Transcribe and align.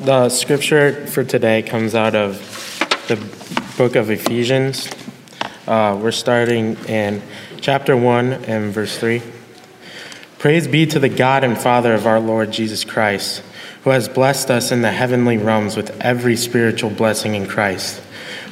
The 0.00 0.28
scripture 0.28 1.08
for 1.08 1.24
today 1.24 1.60
comes 1.60 1.96
out 1.96 2.14
of 2.14 2.38
the 3.08 3.16
book 3.76 3.96
of 3.96 4.10
Ephesians. 4.10 4.88
Uh, 5.66 5.98
we're 6.00 6.12
starting 6.12 6.76
in 6.84 7.20
chapter 7.60 7.96
1 7.96 8.44
and 8.44 8.72
verse 8.72 8.96
3. 8.96 9.20
Praise 10.38 10.68
be 10.68 10.86
to 10.86 11.00
the 11.00 11.08
God 11.08 11.42
and 11.42 11.58
Father 11.58 11.94
of 11.94 12.06
our 12.06 12.20
Lord 12.20 12.52
Jesus 12.52 12.84
Christ, 12.84 13.42
who 13.82 13.90
has 13.90 14.08
blessed 14.08 14.52
us 14.52 14.70
in 14.70 14.82
the 14.82 14.92
heavenly 14.92 15.36
realms 15.36 15.76
with 15.76 16.00
every 16.00 16.36
spiritual 16.36 16.90
blessing 16.90 17.34
in 17.34 17.48
Christ. 17.48 18.00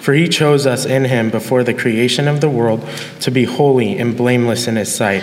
For 0.00 0.14
he 0.14 0.26
chose 0.26 0.66
us 0.66 0.84
in 0.84 1.04
him 1.04 1.30
before 1.30 1.62
the 1.62 1.74
creation 1.74 2.26
of 2.26 2.40
the 2.40 2.50
world 2.50 2.84
to 3.20 3.30
be 3.30 3.44
holy 3.44 3.96
and 3.96 4.16
blameless 4.16 4.66
in 4.66 4.74
his 4.74 4.92
sight. 4.92 5.22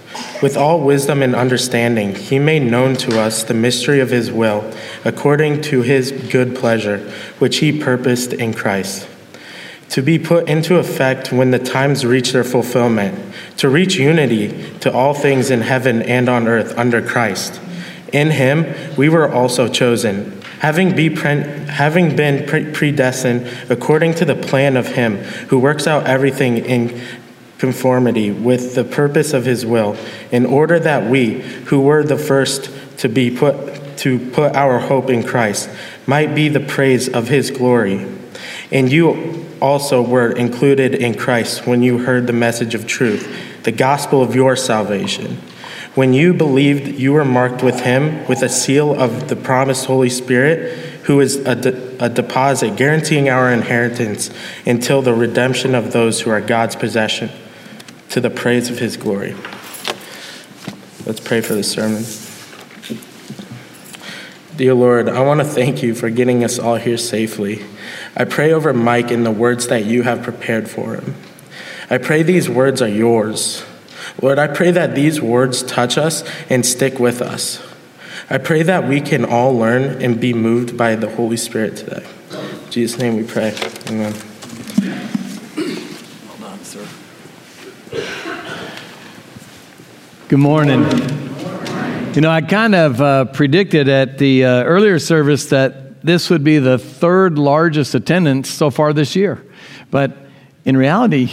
With 0.41 0.57
all 0.57 0.79
wisdom 0.79 1.21
and 1.21 1.35
understanding, 1.35 2.15
he 2.15 2.39
made 2.39 2.63
known 2.63 2.95
to 2.95 3.19
us 3.19 3.43
the 3.43 3.53
mystery 3.53 3.99
of 3.99 4.09
his 4.09 4.31
will, 4.31 4.71
according 5.05 5.61
to 5.63 5.83
his 5.83 6.11
good 6.11 6.55
pleasure, 6.55 6.97
which 7.37 7.57
he 7.57 7.77
purposed 7.77 8.33
in 8.33 8.53
Christ. 8.53 9.07
To 9.89 10.01
be 10.01 10.17
put 10.17 10.49
into 10.49 10.77
effect 10.77 11.31
when 11.31 11.51
the 11.51 11.59
times 11.59 12.05
reach 12.05 12.31
their 12.31 12.43
fulfillment, 12.43 13.35
to 13.57 13.69
reach 13.69 13.95
unity 13.95 14.73
to 14.79 14.91
all 14.91 15.13
things 15.13 15.51
in 15.51 15.61
heaven 15.61 16.01
and 16.01 16.27
on 16.27 16.47
earth 16.47 16.73
under 16.77 17.01
Christ. 17.01 17.61
In 18.11 18.31
him 18.31 18.73
we 18.97 19.09
were 19.09 19.31
also 19.31 19.67
chosen, 19.67 20.41
having, 20.59 20.95
be 20.95 21.09
pre- 21.09 21.43
having 21.69 22.15
been 22.15 22.45
pre- 22.47 22.71
predestined 22.71 23.47
according 23.69 24.13
to 24.15 24.25
the 24.25 24.35
plan 24.35 24.75
of 24.75 24.87
him 24.87 25.17
who 25.49 25.59
works 25.59 25.87
out 25.87 26.07
everything 26.07 26.57
in 26.57 27.01
conformity 27.61 28.31
with 28.31 28.73
the 28.73 28.83
purpose 28.83 29.33
of 29.33 29.45
his 29.45 29.63
will, 29.63 29.95
in 30.31 30.47
order 30.47 30.79
that 30.79 31.07
we, 31.07 31.39
who 31.65 31.79
were 31.79 32.03
the 32.03 32.17
first 32.17 32.71
to 32.97 33.07
be 33.07 33.29
put 33.29 33.97
to 33.97 34.17
put 34.31 34.55
our 34.55 34.79
hope 34.79 35.11
in 35.11 35.21
Christ, 35.21 35.69
might 36.07 36.33
be 36.33 36.49
the 36.49 36.59
praise 36.59 37.07
of 37.07 37.27
his 37.27 37.51
glory. 37.51 38.07
And 38.71 38.91
you 38.91 39.45
also 39.61 40.01
were 40.01 40.31
included 40.31 40.95
in 40.95 41.13
Christ 41.13 41.67
when 41.67 41.83
you 41.83 41.99
heard 41.99 42.25
the 42.25 42.33
message 42.33 42.73
of 42.73 42.87
truth, 42.87 43.61
the 43.61 43.71
gospel 43.71 44.23
of 44.23 44.33
your 44.33 44.55
salvation. 44.55 45.35
When 45.93 46.13
you 46.13 46.33
believed, 46.33 46.99
you 46.99 47.13
were 47.13 47.25
marked 47.25 47.61
with 47.61 47.81
him 47.81 48.27
with 48.27 48.41
a 48.41 48.49
seal 48.49 48.99
of 48.99 49.29
the 49.29 49.35
promised 49.35 49.85
Holy 49.85 50.09
Spirit, 50.09 50.79
who 51.03 51.19
is 51.19 51.35
a, 51.35 51.53
de- 51.53 52.03
a 52.03 52.09
deposit 52.09 52.75
guaranteeing 52.75 53.29
our 53.29 53.53
inheritance 53.53 54.31
until 54.65 55.03
the 55.03 55.13
redemption 55.13 55.75
of 55.75 55.91
those 55.91 56.21
who 56.21 56.31
are 56.31 56.41
God's 56.41 56.75
possession 56.75 57.29
to 58.11 58.21
the 58.21 58.29
praise 58.29 58.69
of 58.69 58.79
his 58.79 58.97
glory. 58.97 59.35
Let's 61.05 61.19
pray 61.19 61.41
for 61.41 61.53
the 61.53 61.63
sermon. 61.63 62.03
Dear 64.55 64.73
Lord, 64.73 65.09
I 65.09 65.21
want 65.21 65.39
to 65.39 65.45
thank 65.45 65.81
you 65.81 65.95
for 65.95 66.09
getting 66.09 66.43
us 66.43 66.59
all 66.59 66.75
here 66.75 66.97
safely. 66.97 67.65
I 68.15 68.25
pray 68.25 68.51
over 68.51 68.73
Mike 68.73 69.11
and 69.11 69.25
the 69.25 69.31
words 69.31 69.67
that 69.67 69.85
you 69.85 70.03
have 70.03 70.23
prepared 70.23 70.69
for 70.69 70.95
him. 70.95 71.15
I 71.89 71.97
pray 71.97 72.21
these 72.21 72.49
words 72.49 72.81
are 72.81 72.87
yours. 72.87 73.63
Lord, 74.21 74.39
I 74.39 74.47
pray 74.47 74.71
that 74.71 74.93
these 74.93 75.21
words 75.21 75.63
touch 75.63 75.97
us 75.97 76.23
and 76.49 76.65
stick 76.65 76.99
with 76.99 77.21
us. 77.21 77.65
I 78.29 78.37
pray 78.37 78.61
that 78.63 78.87
we 78.87 79.01
can 79.01 79.25
all 79.25 79.57
learn 79.57 80.01
and 80.01 80.19
be 80.19 80.33
moved 80.33 80.77
by 80.77 80.95
the 80.95 81.09
Holy 81.09 81.37
Spirit 81.37 81.77
today. 81.77 82.05
In 82.31 82.71
Jesus' 82.71 82.99
name 82.99 83.15
we 83.15 83.23
pray. 83.23 83.55
Amen. 83.87 84.13
Good 90.31 90.39
morning. 90.39 90.83
You 92.15 92.21
know, 92.21 92.29
I 92.29 92.39
kind 92.39 92.73
of 92.73 93.01
uh, 93.01 93.25
predicted 93.25 93.89
at 93.89 94.17
the 94.17 94.45
uh, 94.45 94.63
earlier 94.63 94.97
service 94.97 95.47
that 95.47 96.01
this 96.05 96.29
would 96.29 96.41
be 96.41 96.57
the 96.57 96.77
third 96.77 97.37
largest 97.37 97.95
attendance 97.95 98.49
so 98.49 98.69
far 98.69 98.93
this 98.93 99.13
year. 99.13 99.45
But 99.89 100.15
in 100.63 100.77
reality, 100.77 101.29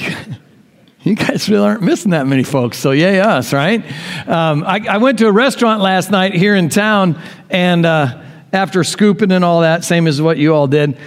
you 1.03 1.15
guys 1.15 1.49
really 1.49 1.65
aren't 1.65 1.83
missing 1.83 2.11
that 2.11 2.27
many 2.27 2.43
folks. 2.43 2.77
So, 2.77 2.91
yay, 2.91 3.21
us, 3.21 3.53
right? 3.53 3.85
Um, 4.27 4.65
I, 4.65 4.85
I, 4.91 4.97
went 4.99 5.21
to 5.21 5.29
a 5.29 5.33
restaurant 5.33 5.81
last 5.81 6.11
night 6.11 6.35
here 6.35 6.57
in 6.57 6.69
town, 6.69 7.23
and 7.51 7.87
uh, 7.87 8.21
after 8.53 8.83
scooping 8.83 9.31
and 9.31 9.45
all 9.45 9.61
that, 9.61 9.85
same 9.85 10.09
as 10.09 10.21
what 10.21 10.39
you 10.39 10.53
all 10.57 10.67
did, 10.67 10.99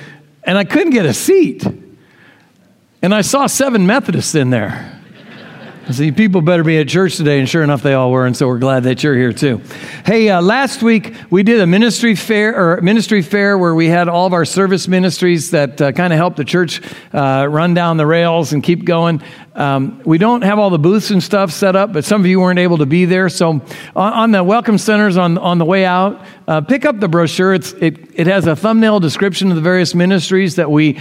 and 0.45 0.57
I 0.57 0.63
couldn't 0.63 0.91
get 0.91 1.05
a 1.05 1.13
seat. 1.13 1.67
And 3.01 3.13
I 3.13 3.19
saw 3.19 3.47
seven 3.47 3.85
Methodists 3.85 4.33
in 4.33 4.49
there. 4.49 5.00
See, 5.93 6.11
people 6.11 6.41
better 6.41 6.63
be 6.63 6.77
at 6.77 6.87
church 6.87 7.17
today, 7.17 7.39
and 7.39 7.49
sure 7.49 7.63
enough, 7.63 7.81
they 7.81 7.93
all 7.93 8.11
were, 8.11 8.25
and 8.25 8.37
so 8.37 8.47
we're 8.47 8.59
glad 8.59 8.83
that 8.83 9.03
you're 9.03 9.15
here 9.15 9.33
too. 9.33 9.61
Hey, 10.05 10.29
uh, 10.29 10.41
last 10.41 10.81
week 10.81 11.13
we 11.29 11.43
did 11.43 11.59
a 11.59 11.67
ministry 11.67 12.15
fair 12.15 12.55
or 12.55 12.81
ministry 12.81 13.21
fair 13.21 13.57
where 13.57 13.75
we 13.75 13.87
had 13.87 14.07
all 14.07 14.25
of 14.25 14.31
our 14.31 14.45
service 14.45 14.87
ministries 14.87 15.51
that 15.51 15.81
uh, 15.81 15.91
kind 15.91 16.13
of 16.13 16.17
help 16.17 16.37
the 16.37 16.45
church 16.45 16.81
uh, 17.13 17.45
run 17.49 17.73
down 17.73 17.97
the 17.97 18.05
rails 18.05 18.53
and 18.53 18.63
keep 18.63 18.85
going. 18.85 19.21
Um, 19.53 20.01
we 20.05 20.17
don't 20.17 20.43
have 20.43 20.59
all 20.59 20.69
the 20.69 20.79
booths 20.79 21.11
and 21.11 21.21
stuff 21.21 21.51
set 21.51 21.75
up, 21.75 21.91
but 21.91 22.05
some 22.05 22.21
of 22.21 22.27
you 22.27 22.39
weren't 22.39 22.59
able 22.59 22.77
to 22.77 22.85
be 22.85 23.03
there. 23.03 23.27
So 23.27 23.49
on, 23.49 24.13
on 24.13 24.31
the 24.31 24.43
welcome 24.43 24.77
centers 24.77 25.17
on 25.17 25.37
on 25.37 25.57
the 25.57 25.65
way 25.65 25.83
out, 25.83 26.23
uh, 26.47 26.61
pick 26.61 26.85
up 26.85 27.01
the 27.01 27.09
brochure. 27.09 27.53
It's 27.53 27.73
it 27.73 28.11
it 28.13 28.27
has 28.27 28.47
a 28.47 28.55
thumbnail 28.55 29.01
description 29.01 29.49
of 29.49 29.55
the 29.55 29.61
various 29.61 29.93
ministries 29.93 30.55
that 30.55 30.71
we 30.71 30.99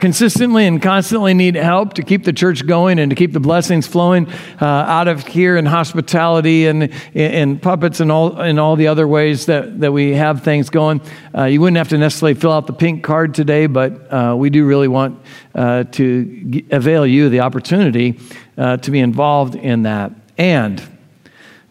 consistently 0.00 0.66
and 0.66 0.80
constantly 0.80 1.34
need 1.34 1.54
help 1.54 1.94
to 1.94 2.02
keep 2.02 2.24
the 2.24 2.32
church 2.32 2.66
going 2.66 2.98
and 2.98 3.10
to 3.10 3.16
keep 3.16 3.32
the 3.32 3.40
blessings 3.40 3.86
flowing 3.86 4.28
uh, 4.60 4.64
out 4.64 5.08
of 5.08 5.26
here 5.26 5.56
in 5.56 5.66
hospitality 5.66 6.66
and 6.66 6.92
in 7.14 7.58
puppets 7.58 8.00
and 8.00 8.10
all 8.10 8.40
in 8.40 8.58
all 8.58 8.76
the 8.76 8.86
other 8.86 9.06
ways 9.06 9.46
that, 9.46 9.80
that 9.80 9.92
we 9.92 10.14
have 10.14 10.42
things 10.42 10.70
going. 10.70 11.00
Uh, 11.36 11.44
you 11.44 11.60
wouldn't 11.60 11.76
have 11.76 11.88
to 11.88 11.98
necessarily 11.98 12.34
fill 12.34 12.52
out 12.52 12.66
the 12.66 12.72
pink 12.72 13.02
card 13.02 13.34
today, 13.34 13.66
but 13.66 14.12
uh, 14.12 14.34
we 14.36 14.50
do 14.50 14.66
really 14.66 14.88
want 14.88 15.20
uh, 15.54 15.84
to 15.84 16.24
g- 16.50 16.66
avail 16.70 17.06
you 17.06 17.28
the 17.28 17.40
opportunity 17.40 18.18
uh, 18.56 18.76
to 18.76 18.90
be 18.90 19.00
involved 19.00 19.54
in 19.54 19.82
that. 19.82 20.12
And 20.36 20.82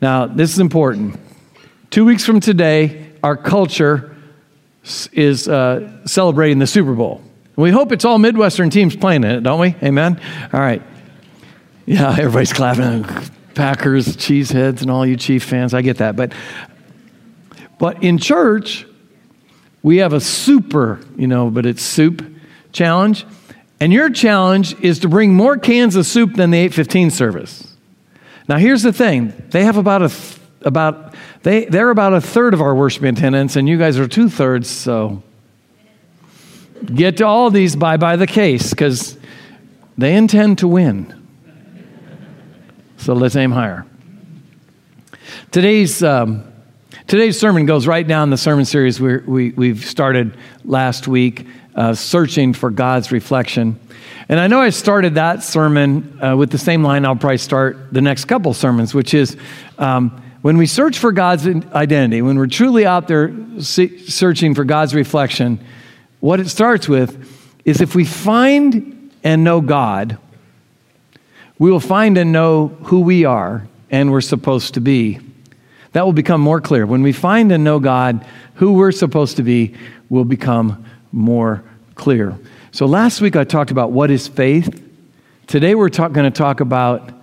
now 0.02 0.28
this 0.28 0.54
is 0.54 0.60
important. 0.60 1.20
Two 1.90 2.06
weeks 2.06 2.26
from 2.26 2.40
today, 2.40 3.12
our 3.24 3.38
culture 3.38 4.16
is 5.14 5.48
uh, 5.48 6.06
celebrating 6.06 6.60
the 6.60 6.68
Super 6.68 6.94
Bowl. 6.94 7.22
We 7.58 7.72
hope 7.72 7.92
it's 7.92 8.06
all 8.06 8.20
Midwestern 8.20 8.70
teams 8.70 8.96
playing 8.96 9.24
in 9.24 9.32
it, 9.32 9.42
don't 9.42 9.60
we? 9.60 9.76
Amen? 9.82 10.22
All 10.54 10.60
right. 10.60 10.82
Yeah, 11.88 12.12
everybody's 12.12 12.54
clapping. 12.54 13.04
Packers, 13.56 14.16
cheeseheads, 14.16 14.84
and 14.84 14.92
all 14.92 15.04
you 15.06 15.18
Chief 15.18 15.44
fans. 15.44 15.74
I 15.74 15.82
get 15.82 15.98
that. 15.98 16.16
But, 16.16 16.34
but 17.80 18.04
in 18.04 18.20
church, 18.20 18.86
we 19.82 19.98
have 19.98 20.14
a 20.14 20.22
super, 20.22 21.00
you 21.18 21.26
know, 21.26 21.50
but 21.50 21.66
it's 21.66 21.82
soup 21.82 22.24
challenge. 22.72 23.26
And 23.80 23.92
your 23.92 24.12
challenge 24.12 24.80
is 24.82 25.00
to 25.00 25.10
bring 25.10 25.34
more 25.34 25.58
cans 25.58 25.96
of 25.96 26.06
soup 26.06 26.36
than 26.36 26.52
the 26.52 26.60
815 26.60 27.10
service. 27.10 27.76
Now, 28.48 28.58
here's 28.58 28.84
the 28.84 28.94
thing 28.94 29.34
they 29.50 29.64
have 29.64 29.78
about 29.78 30.04
a, 30.04 30.12
about, 30.62 31.16
they, 31.42 31.66
they're 31.66 31.90
about 31.90 32.14
a 32.14 32.22
third 32.22 32.54
of 32.54 32.62
our 32.62 32.76
worship 32.76 33.02
attendance, 33.02 33.56
and 33.56 33.68
you 33.68 33.80
guys 33.80 33.98
are 33.98 34.08
two 34.08 34.30
thirds, 34.30 34.70
so 34.70 35.24
get 36.86 37.18
to 37.18 37.26
all 37.26 37.50
these 37.50 37.76
by 37.76 37.98
by 37.98 38.16
the 38.16 38.28
case 38.28 38.72
because 38.72 39.18
they 39.98 40.16
intend 40.16 40.60
to 40.60 40.68
win. 40.68 41.14
So 42.98 43.14
let's 43.14 43.36
aim 43.36 43.52
higher. 43.52 43.86
Today's, 45.52 46.04
um, 46.04 46.44
today's 47.08 47.40
sermon 47.40 47.66
goes 47.66 47.88
right 47.88 48.06
down 48.06 48.30
the 48.30 48.38
sermon 48.38 48.66
series 48.66 49.00
we, 49.00 49.18
we, 49.18 49.52
we've 49.52 49.86
started 49.86 50.36
last 50.66 51.08
week, 51.08 51.48
uh, 51.76 51.94
Searching 51.94 52.54
for 52.54 52.70
God's 52.70 53.12
Reflection. 53.12 53.80
And 54.30 54.40
I 54.40 54.48
know 54.48 54.60
I 54.60 54.72
started 54.72 55.16
that 55.16 55.42
sermon 55.44 56.20
uh, 56.22 56.36
with 56.36 56.52
the 56.52 56.58
same 56.58 56.84
line 56.84 57.06
I'll 57.06 57.16
probably 57.16 57.38
start 57.38 57.94
the 57.94 58.02
next 58.02 58.26
couple 58.26 58.54
sermons, 58.54 58.94
which 58.94 59.14
is 59.14 59.38
um, 59.78 60.22
when 60.42 60.58
we 60.58 60.66
search 60.66 61.00
for 61.00 61.12
God's 61.12 61.48
identity, 61.48 62.22
when 62.22 62.38
we're 62.38 62.48
truly 62.48 62.86
out 62.86 63.08
there 63.08 63.34
searching 63.62 64.54
for 64.54 64.66
God's 64.66 64.94
reflection, 64.94 65.60
what 66.20 66.40
it 66.40 66.50
starts 66.50 66.88
with 66.88 67.34
is 67.66 67.82
if 67.82 67.96
we 67.96 68.06
find 68.06 69.12
and 69.24 69.44
know 69.44 69.62
God, 69.62 70.18
we 71.60 71.72
will 71.72 71.80
find 71.80 72.18
and 72.18 72.32
know 72.32 72.68
who 72.84 73.02
we 73.02 73.26
are 73.26 73.68
and 73.90 74.12
we're 74.12 74.22
supposed 74.22 74.76
to 74.76 74.82
be. 74.82 75.20
That 75.94 76.06
will 76.06 76.14
become 76.14 76.42
more 76.42 76.62
clear. 76.62 76.86
When 76.86 77.02
we 77.02 77.14
find 77.14 77.52
and 77.52 77.64
know 77.64 77.80
God, 77.80 78.26
who 78.56 78.74
we're 78.74 78.92
supposed 78.92 79.38
to 79.38 79.44
be 79.44 79.76
will 80.10 80.26
become 80.26 80.86
more 81.12 81.64
clear. 81.96 82.38
So 82.72 82.86
last 82.86 83.22
week 83.22 83.36
I 83.36 83.44
talked 83.44 83.72
about 83.72 83.92
what 83.92 84.12
is 84.12 84.28
faith. 84.28 84.84
Today 85.48 85.76
we're 85.76 85.90
going 85.90 86.14
to 86.14 86.32
talk 86.32 86.60
about 86.60 87.17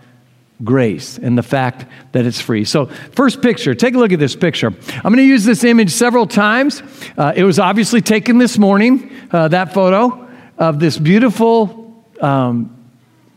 grace 0.63 1.19
and 1.19 1.37
the 1.37 1.43
fact 1.43 1.87
that 2.13 2.27
it's 2.27 2.41
free. 2.41 2.65
So, 2.65 2.87
first 2.87 3.43
picture, 3.43 3.75
take 3.75 3.95
a 3.95 3.99
look 3.99 4.13
at 4.13 4.19
this 4.19 4.37
picture. 4.37 4.69
I'm 4.69 5.03
going 5.03 5.17
to 5.17 5.23
use 5.25 5.45
this 5.45 5.65
image 5.65 5.91
several 5.91 6.27
times. 6.27 6.83
Uh, 7.17 7.33
it 7.35 7.45
was 7.45 7.59
obviously 7.59 8.01
taken 8.01 8.39
this 8.39 8.57
morning, 8.57 9.11
uh, 9.33 9.49
that 9.49 9.75
photo 9.75 10.29
of 10.57 10.79
this 10.79 10.97
beautiful, 10.97 12.05
um, 12.21 12.77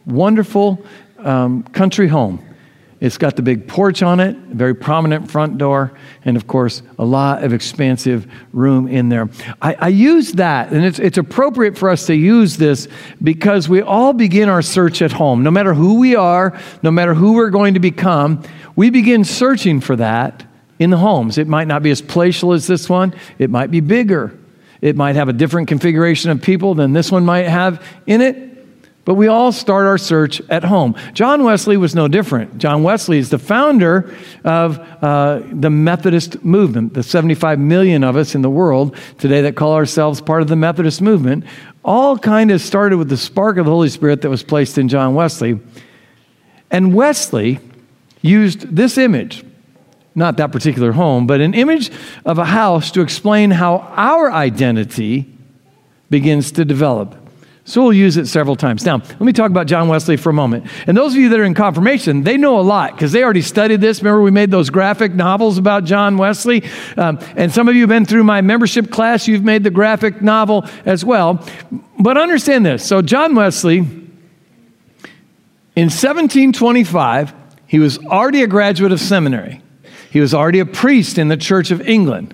wonderful 0.06 0.86
um, 1.20 1.64
country 1.64 2.08
home. 2.08 2.47
It's 3.00 3.20
got 3.20 3.36
the 3.36 3.44
big 3.44 3.68
porch 3.68 4.02
on 4.02 4.20
it, 4.20 4.36
very 4.36 4.74
prominent 4.74 5.30
front 5.30 5.60
door, 5.60 5.94
and 6.26 6.36
of 6.36 6.48
course, 6.48 6.82
a 6.98 7.06
lot 7.06 7.44
of 7.44 7.54
expansive 7.54 8.26
room 8.54 8.88
in 8.88 9.10
there. 9.10 9.30
I, 9.62 9.76
I, 9.76 9.88
use 9.90 10.32
that, 10.34 10.72
and 10.72 10.84
it's, 10.84 10.98
it's 10.98 11.20
appropriate 11.20 11.78
for 11.78 11.90
us 11.90 12.08
to 12.08 12.16
use 12.16 12.58
this 12.58 12.88
because 13.22 13.70
we 13.70 13.84
all 13.84 14.14
begin 14.14 14.50
our 14.50 14.64
search 14.64 15.04
at 15.04 15.12
home. 15.12 15.44
No 15.44 15.52
matter 15.52 15.76
who 15.76 16.00
we 16.00 16.16
are, 16.16 16.60
no 16.82 16.90
matter 16.90 17.14
who 17.14 17.34
we're 17.34 17.52
going 17.52 17.76
to 17.76 17.80
become, 17.80 18.42
we 18.76 18.90
begin 18.90 19.24
searching 19.24 19.80
for 19.80 19.96
that 19.98 20.44
in 20.80 20.90
the 20.90 20.98
homes. 20.98 21.38
It 21.38 21.48
might 21.48 21.68
not 21.68 21.84
be 21.84 21.92
as 21.92 22.02
palatial 22.02 22.54
as 22.54 22.66
this 22.66 22.90
one, 22.90 23.14
it 23.38 23.52
might 23.52 23.70
be 23.70 23.80
bigger. 23.80 24.36
It 24.82 24.96
might 24.96 25.16
have 25.16 25.28
a 25.28 25.34
different 25.34 25.68
configuration 25.68 26.30
of 26.30 26.42
people 26.42 26.76
than 26.76 26.94
this 26.94 27.12
one 27.12 27.26
might 27.26 27.48
have 27.48 27.84
in 28.06 28.22
it. 28.22 28.47
But 29.08 29.14
we 29.14 29.30
all 29.30 29.54
start 29.54 29.86
our 29.86 29.98
search 29.98 30.42
at 30.50 30.66
home. 30.66 30.94
John 31.14 31.46
Wesley 31.46 31.78
was 31.78 31.96
no 31.96 32.10
different. 32.10 32.58
John 32.58 32.84
Wesley 32.84 33.20
is 33.20 33.30
the 33.30 33.40
founder 33.40 34.14
of 34.44 34.80
uh, 35.02 35.44
the 35.50 35.70
Methodist 35.70 36.44
movement, 36.44 36.94
the 36.94 37.04
75 37.04 37.58
million 37.58 38.04
of 38.04 38.18
us 38.18 38.36
in 38.36 38.42
the 38.42 38.50
world 38.50 38.98
today 39.18 39.40
that 39.44 39.56
call 39.56 39.76
ourselves 39.76 40.20
part 40.20 40.42
of 40.42 40.50
the 40.50 40.58
Methodist 40.58 41.02
movement. 41.02 41.46
All 41.86 42.18
kind 42.18 42.52
of 42.52 42.60
started 42.60 42.98
with 42.98 43.08
the 43.08 43.16
spark 43.16 43.56
of 43.56 43.64
the 43.64 43.72
Holy 43.72 43.88
Spirit 43.88 44.24
that 44.24 44.30
was 44.30 44.44
placed 44.44 44.78
in 44.78 44.90
John 44.90 45.16
Wesley. 45.16 45.58
And 46.70 46.94
Wesley 46.94 47.62
used 48.22 48.76
this 48.76 48.98
image, 48.98 49.42
not 50.16 50.36
that 50.36 50.52
particular 50.52 50.92
home, 50.92 51.28
but 51.28 51.40
an 51.40 51.54
image 51.54 51.92
of 52.26 52.40
a 52.40 52.46
house 52.46 52.92
to 52.92 53.00
explain 53.00 53.52
how 53.52 53.78
our 53.96 54.30
identity 54.30 55.34
begins 56.10 56.52
to 56.52 56.66
develop. 56.66 57.27
So 57.68 57.84
we'll 57.84 57.92
use 57.92 58.16
it 58.16 58.28
several 58.28 58.56
times. 58.56 58.86
Now, 58.86 58.96
let 58.96 59.22
me 59.22 59.34
talk 59.34 59.52
about 59.52 59.68
John 59.68 59.90
Wesley 59.90 60.16
for 60.16 60.30
a 60.30 60.34
moment. 60.34 60.68
And 60.88 60.96
those 60.96 61.12
of 61.12 61.20
you 61.20 61.28
that 61.28 61.38
are 61.38 61.44
in 61.44 61.54
confirmation, 61.54 62.24
they 62.24 62.38
know 62.38 62.58
a 62.58 62.62
lot 62.62 62.94
because 62.94 63.12
they 63.12 63.22
already 63.22 63.42
studied 63.42 63.82
this. 63.82 64.02
Remember, 64.02 64.22
we 64.22 64.32
made 64.32 64.52
those 64.52 64.70
graphic 64.70 65.14
novels 65.14 65.58
about 65.58 65.84
John 65.84 66.16
Wesley? 66.16 66.64
Um, 66.96 67.20
and 67.36 67.52
some 67.52 67.68
of 67.68 67.76
you 67.76 67.82
have 67.82 67.90
been 67.90 68.06
through 68.06 68.24
my 68.24 68.40
membership 68.40 68.90
class, 68.90 69.28
you've 69.28 69.44
made 69.44 69.66
the 69.66 69.70
graphic 69.70 70.22
novel 70.22 70.66
as 70.86 71.04
well. 71.04 71.46
But 72.00 72.18
understand 72.18 72.66
this. 72.66 72.88
So, 72.88 73.02
John 73.02 73.36
Wesley, 73.36 73.80
in 73.80 74.08
1725, 75.90 77.34
he 77.68 77.80
was 77.80 78.00
already 78.06 78.44
a 78.44 78.48
graduate 78.48 78.94
of 78.94 79.02
seminary, 79.02 79.62
he 80.10 80.22
was 80.22 80.34
already 80.34 80.60
a 80.60 80.66
priest 80.66 81.18
in 81.18 81.28
the 81.28 81.36
Church 81.36 81.72
of 81.72 81.82
England. 81.82 82.34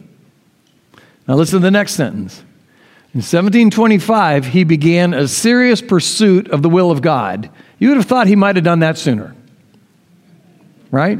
Now, 1.27 1.33
listen 1.33 1.59
to 1.59 1.63
the 1.63 1.71
next 1.71 1.95
sentence. 1.95 2.43
In 3.13 3.19
1725, 3.19 4.47
he 4.47 4.63
began 4.63 5.13
a 5.13 5.27
serious 5.27 5.83
pursuit 5.83 6.49
of 6.49 6.63
the 6.63 6.69
will 6.69 6.89
of 6.89 7.03
God. 7.03 7.47
You 7.77 7.89
would 7.89 7.97
have 7.97 8.07
thought 8.07 8.25
he 8.25 8.35
might 8.35 8.55
have 8.55 8.65
done 8.65 8.79
that 8.79 8.97
sooner, 8.97 9.35
right? 10.89 11.19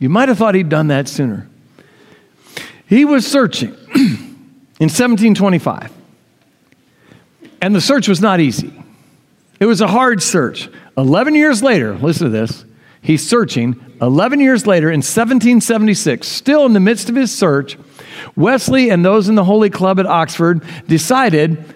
You 0.00 0.08
might 0.08 0.28
have 0.28 0.38
thought 0.38 0.56
he'd 0.56 0.68
done 0.68 0.88
that 0.88 1.06
sooner. 1.06 1.48
He 2.88 3.04
was 3.04 3.24
searching 3.24 3.70
in 3.94 4.90
1725, 4.90 5.92
and 7.62 7.76
the 7.76 7.80
search 7.80 8.08
was 8.08 8.20
not 8.20 8.40
easy. 8.40 8.72
It 9.60 9.66
was 9.66 9.80
a 9.80 9.86
hard 9.86 10.20
search. 10.20 10.68
11 10.98 11.36
years 11.36 11.62
later, 11.62 11.94
listen 11.94 12.24
to 12.24 12.30
this, 12.30 12.64
he's 13.00 13.24
searching. 13.24 13.80
11 14.02 14.40
years 14.40 14.66
later, 14.66 14.88
in 14.88 14.98
1776, 14.98 16.26
still 16.26 16.66
in 16.66 16.72
the 16.72 16.80
midst 16.80 17.08
of 17.08 17.14
his 17.14 17.32
search, 17.32 17.78
Wesley 18.36 18.90
and 18.90 19.04
those 19.04 19.28
in 19.28 19.34
the 19.34 19.44
Holy 19.44 19.70
Club 19.70 19.98
at 20.00 20.06
Oxford 20.06 20.62
decided 20.86 21.74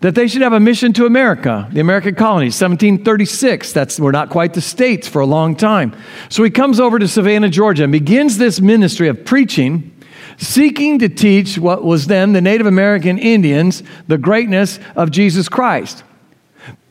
that 0.00 0.14
they 0.14 0.28
should 0.28 0.42
have 0.42 0.52
a 0.52 0.60
mission 0.60 0.92
to 0.92 1.06
America, 1.06 1.68
the 1.72 1.80
American 1.80 2.14
colonies, 2.14 2.54
1736. 2.60 3.72
That's 3.72 3.98
we're 3.98 4.12
not 4.12 4.30
quite 4.30 4.54
the 4.54 4.60
states 4.60 5.08
for 5.08 5.20
a 5.20 5.26
long 5.26 5.56
time. 5.56 5.96
So 6.28 6.44
he 6.44 6.50
comes 6.50 6.78
over 6.78 6.98
to 6.98 7.08
Savannah, 7.08 7.48
Georgia, 7.48 7.84
and 7.84 7.92
begins 7.92 8.38
this 8.38 8.60
ministry 8.60 9.08
of 9.08 9.24
preaching, 9.24 9.92
seeking 10.38 11.00
to 11.00 11.08
teach 11.08 11.58
what 11.58 11.84
was 11.84 12.06
then 12.06 12.32
the 12.32 12.40
Native 12.40 12.66
American 12.66 13.18
Indians 13.18 13.82
the 14.06 14.18
greatness 14.18 14.78
of 14.94 15.10
Jesus 15.10 15.48
Christ. 15.48 16.04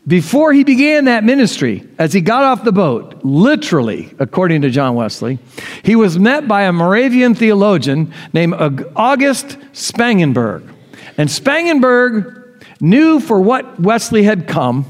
Before 0.10 0.52
he 0.54 0.64
began 0.64 1.06
that 1.06 1.24
ministry, 1.24 1.88
as 2.00 2.14
he 2.14 2.22
got 2.22 2.44
off 2.44 2.64
the 2.64 2.72
boat, 2.72 3.20
literally, 3.22 4.12
according 4.18 4.64
to 4.64 4.72
John 4.72 4.96
Wesley, 4.96 5.38
he 5.84 5.96
was 5.96 6.18
met 6.18 6.48
by 6.48 6.64
a 6.64 6.74
Moravian 6.74 7.36
theologian 7.36 8.12
named 8.34 8.56
August 8.96 9.50
Spangenberg. 9.72 10.68
And 11.20 11.30
Spangenberg 11.30 12.64
knew 12.82 13.20
for 13.20 13.40
what 13.40 13.80
Wesley 13.80 14.24
had 14.24 14.48
come 14.48 14.88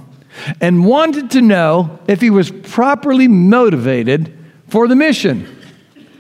and 0.61 0.85
wanted 0.85 1.31
to 1.31 1.41
know 1.41 1.99
if 2.07 2.21
he 2.21 2.29
was 2.29 2.49
properly 2.49 3.27
motivated 3.27 4.33
for 4.69 4.87
the 4.87 4.95
mission. 4.95 5.53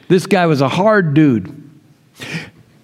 This 0.09 0.25
guy 0.25 0.45
was 0.45 0.59
a 0.59 0.67
hard 0.67 1.13
dude. 1.13 1.55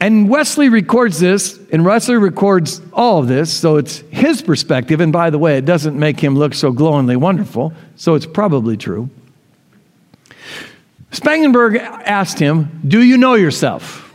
And 0.06 0.30
Wesley 0.30 0.70
records 0.70 1.20
this, 1.20 1.60
and 1.72 1.84
Wesley 1.84 2.18
records 2.18 2.80
all 2.94 3.18
of 3.18 3.28
this, 3.28 3.52
so 3.52 3.78
it's 3.78 4.04
his 4.12 4.40
perspective. 4.40 5.02
And 5.02 5.12
by 5.12 5.32
the 5.32 5.40
way, 5.40 5.58
it 5.58 5.66
doesn't 5.66 5.98
make 5.98 6.20
him 6.20 6.36
look 6.36 6.54
so 6.54 6.72
glowingly 6.72 7.16
wonderful, 7.16 7.74
so 7.96 8.14
it's 8.14 8.28
probably 8.28 8.78
true. 8.78 9.10
Spangenberg 11.10 11.80
asked 11.80 12.38
him, 12.38 12.82
Do 12.88 13.02
you 13.02 13.18
know 13.18 13.34
yourself? 13.34 14.14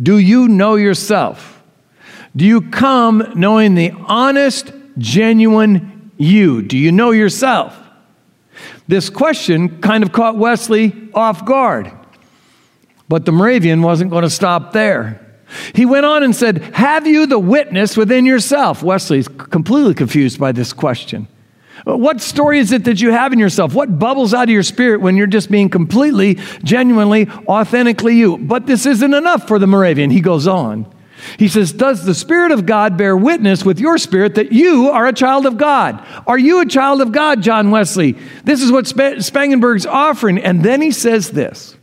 Do 0.00 0.18
you 0.18 0.46
know 0.46 0.76
yourself? 0.76 1.60
Do 2.36 2.44
you 2.44 2.60
come 2.70 3.32
knowing 3.34 3.74
the 3.74 3.94
honest, 4.06 4.72
genuine 4.96 6.12
you? 6.16 6.62
Do 6.62 6.78
you 6.78 6.92
know 6.92 7.10
yourself? 7.10 7.76
This 8.86 9.10
question 9.10 9.80
kind 9.80 10.04
of 10.04 10.12
caught 10.12 10.36
Wesley 10.36 11.10
off 11.12 11.44
guard. 11.44 11.90
But 13.08 13.24
the 13.24 13.32
Moravian 13.32 13.82
wasn't 13.82 14.10
going 14.10 14.24
to 14.24 14.30
stop 14.30 14.72
there. 14.72 15.22
He 15.74 15.86
went 15.86 16.06
on 16.06 16.22
and 16.22 16.34
said, 16.34 16.58
Have 16.74 17.06
you 17.06 17.26
the 17.26 17.38
witness 17.38 17.96
within 17.96 18.26
yourself? 18.26 18.82
Wesley's 18.82 19.28
completely 19.28 19.94
confused 19.94 20.40
by 20.40 20.52
this 20.52 20.72
question. 20.72 21.28
What 21.84 22.20
story 22.20 22.58
is 22.58 22.72
it 22.72 22.84
that 22.84 23.00
you 23.00 23.12
have 23.12 23.32
in 23.32 23.38
yourself? 23.38 23.74
What 23.74 23.98
bubbles 23.98 24.34
out 24.34 24.44
of 24.44 24.50
your 24.50 24.62
spirit 24.64 25.00
when 25.00 25.16
you're 25.16 25.26
just 25.26 25.50
being 25.50 25.68
completely, 25.68 26.34
genuinely, 26.64 27.28
authentically 27.46 28.16
you? 28.16 28.38
But 28.38 28.66
this 28.66 28.86
isn't 28.86 29.14
enough 29.14 29.46
for 29.46 29.58
the 29.58 29.68
Moravian. 29.68 30.10
He 30.10 30.20
goes 30.20 30.48
on. 30.48 30.92
He 31.38 31.48
says, 31.48 31.72
Does 31.72 32.04
the 32.04 32.14
Spirit 32.14 32.50
of 32.50 32.66
God 32.66 32.96
bear 32.96 33.16
witness 33.16 33.64
with 33.64 33.78
your 33.78 33.98
spirit 33.98 34.34
that 34.34 34.52
you 34.52 34.90
are 34.90 35.06
a 35.06 35.12
child 35.12 35.46
of 35.46 35.58
God? 35.58 36.04
Are 36.26 36.38
you 36.38 36.60
a 36.60 36.66
child 36.66 37.00
of 37.00 37.12
God, 37.12 37.42
John 37.42 37.70
Wesley? 37.70 38.16
This 38.42 38.62
is 38.62 38.72
what 38.72 38.86
Spangenberg's 38.86 39.86
offering. 39.86 40.38
And 40.38 40.62
then 40.64 40.80
he 40.80 40.90
says 40.90 41.30
this 41.30 41.75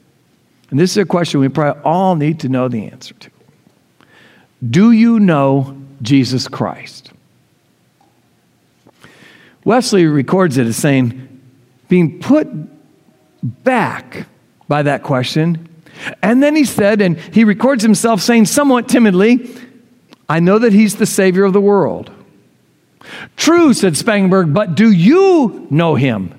and 0.74 0.80
this 0.80 0.90
is 0.90 0.98
a 0.98 1.06
question 1.06 1.40
we 1.40 1.50
probably 1.50 1.80
all 1.84 2.16
need 2.16 2.40
to 2.40 2.50
know 2.50 2.68
the 2.68 2.88
answer 2.88 3.14
to. 3.14 3.30
Do 4.68 4.90
you 4.90 5.20
know 5.20 5.80
Jesus 6.02 6.48
Christ? 6.48 7.12
Wesley 9.64 10.08
records 10.08 10.58
it 10.58 10.66
as 10.66 10.76
saying, 10.76 11.42
being 11.90 12.20
put 12.20 12.48
back 13.44 14.26
by 14.68 14.82
that 14.82 15.04
question. 15.04 15.70
And 16.24 16.42
then 16.42 16.56
he 16.56 16.66
said, 16.66 17.02
and 17.02 17.20
he 17.20 17.44
records 17.44 17.84
himself 17.84 18.20
saying 18.20 18.48
somewhat 18.48 18.90
timidly, 18.90 19.48
I 20.28 20.40
know 20.40 20.58
that 20.58 20.74
he's 20.74 20.96
the 20.96 21.06
Savior 21.06 21.44
of 21.44 21.54
the 21.54 21.62
world. 21.62 22.10
True, 23.38 23.76
said 23.76 23.94
Spangenberg, 23.94 24.56
but 24.56 24.74
do 24.74 24.92
you 24.92 25.68
know 25.70 25.94
him? 25.94 26.34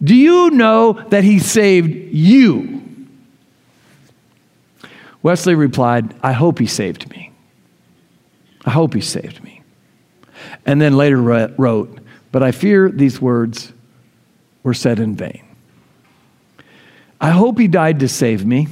Do 0.00 0.14
you 0.14 0.50
know 0.50 0.92
that 1.08 1.24
he 1.24 1.40
saved 1.40 2.14
you? 2.14 2.76
Wesley 5.26 5.56
replied, 5.56 6.14
I 6.22 6.30
hope 6.30 6.60
he 6.60 6.68
saved 6.68 7.10
me. 7.10 7.32
I 8.64 8.70
hope 8.70 8.94
he 8.94 9.00
saved 9.00 9.42
me. 9.42 9.60
And 10.64 10.80
then 10.80 10.96
later 10.96 11.20
wrote, 11.20 11.98
But 12.30 12.44
I 12.44 12.52
fear 12.52 12.88
these 12.88 13.20
words 13.20 13.72
were 14.62 14.72
said 14.72 15.00
in 15.00 15.16
vain. 15.16 15.44
I 17.20 17.30
hope 17.30 17.58
he 17.58 17.66
died 17.66 17.98
to 18.00 18.08
save 18.08 18.46
me. 18.46 18.68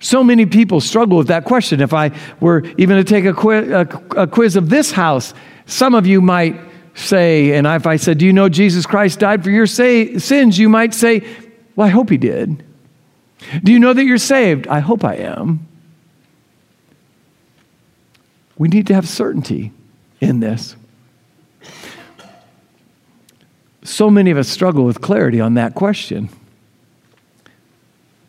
So 0.00 0.22
many 0.22 0.46
people 0.46 0.80
struggle 0.80 1.18
with 1.18 1.26
that 1.26 1.44
question. 1.44 1.80
If 1.80 1.92
I 1.92 2.12
were 2.38 2.62
even 2.78 2.96
to 2.96 3.02
take 3.02 3.24
a 3.24 3.34
quiz, 3.34 3.68
a, 3.68 3.88
a 4.16 4.28
quiz 4.28 4.54
of 4.54 4.70
this 4.70 4.92
house, 4.92 5.34
some 5.66 5.96
of 5.96 6.06
you 6.06 6.20
might 6.20 6.54
say, 6.94 7.54
and 7.54 7.66
if 7.66 7.84
I 7.84 7.96
said, 7.96 8.18
Do 8.18 8.26
you 8.26 8.32
know 8.32 8.48
Jesus 8.48 8.86
Christ 8.86 9.18
died 9.18 9.42
for 9.42 9.50
your 9.50 9.66
say, 9.66 10.18
sins? 10.18 10.56
You 10.56 10.68
might 10.68 10.94
say, 10.94 11.26
Well, 11.74 11.88
I 11.88 11.90
hope 11.90 12.10
he 12.10 12.16
did. 12.16 12.64
Do 13.62 13.72
you 13.72 13.78
know 13.78 13.92
that 13.92 14.04
you're 14.04 14.18
saved? 14.18 14.66
I 14.66 14.80
hope 14.80 15.04
I 15.04 15.14
am. 15.16 15.66
We 18.56 18.68
need 18.68 18.86
to 18.88 18.94
have 18.94 19.08
certainty 19.08 19.72
in 20.20 20.40
this. 20.40 20.76
so 23.82 24.10
many 24.10 24.30
of 24.30 24.38
us 24.38 24.48
struggle 24.48 24.84
with 24.84 25.00
clarity 25.00 25.40
on 25.40 25.54
that 25.54 25.74
question. 25.74 26.28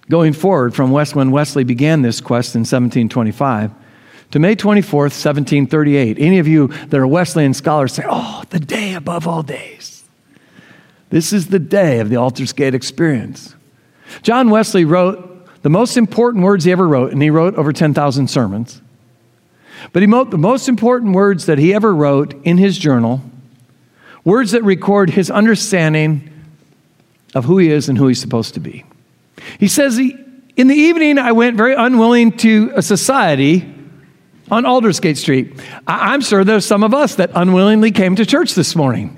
Going 0.09 0.33
forward 0.33 0.73
from 0.73 0.91
West, 0.91 1.15
when 1.15 1.31
Wesley 1.31 1.63
began 1.63 2.01
this 2.01 2.19
quest 2.19 2.55
in 2.55 2.61
1725 2.61 3.71
to 4.31 4.39
May 4.39 4.55
24th, 4.55 5.13
1738, 5.13 6.17
any 6.19 6.39
of 6.39 6.47
you 6.47 6.67
that 6.67 6.93
are 6.99 7.07
Wesleyan 7.07 7.53
scholars 7.53 7.93
say, 7.93 8.03
Oh, 8.07 8.43
the 8.49 8.59
day 8.59 8.93
above 8.93 9.27
all 9.27 9.43
days. 9.43 10.03
This 11.09 11.33
is 11.33 11.47
the 11.47 11.59
day 11.59 11.99
of 11.99 12.09
the 12.09 12.15
Aldersgate 12.15 12.73
experience. 12.73 13.55
John 14.21 14.49
Wesley 14.49 14.85
wrote 14.85 15.27
the 15.61 15.69
most 15.69 15.97
important 15.97 16.43
words 16.43 16.65
he 16.65 16.71
ever 16.71 16.87
wrote, 16.87 17.11
and 17.11 17.21
he 17.21 17.29
wrote 17.29 17.55
over 17.55 17.71
10,000 17.71 18.27
sermons. 18.27 18.81
But 19.93 20.01
he 20.01 20.07
wrote 20.07 20.31
the 20.31 20.37
most 20.37 20.69
important 20.69 21.13
words 21.13 21.45
that 21.45 21.57
he 21.57 21.73
ever 21.73 21.93
wrote 21.93 22.33
in 22.43 22.57
his 22.57 22.77
journal, 22.77 23.21
words 24.23 24.51
that 24.51 24.63
record 24.63 25.11
his 25.11 25.31
understanding 25.31 26.29
of 27.33 27.45
who 27.45 27.57
he 27.57 27.69
is 27.69 27.89
and 27.89 27.97
who 27.97 28.07
he's 28.07 28.19
supposed 28.19 28.53
to 28.55 28.59
be. 28.59 28.85
He 29.59 29.67
says, 29.67 29.97
In 29.97 30.67
the 30.67 30.75
evening, 30.75 31.17
I 31.17 31.31
went 31.31 31.57
very 31.57 31.73
unwilling 31.73 32.37
to 32.37 32.71
a 32.75 32.81
society 32.81 33.73
on 34.49 34.65
Aldersgate 34.65 35.17
Street. 35.17 35.59
I'm 35.87 36.21
sure 36.21 36.43
there's 36.43 36.65
some 36.65 36.83
of 36.83 36.93
us 36.93 37.15
that 37.15 37.31
unwillingly 37.33 37.91
came 37.91 38.15
to 38.17 38.25
church 38.25 38.53
this 38.53 38.75
morning 38.75 39.17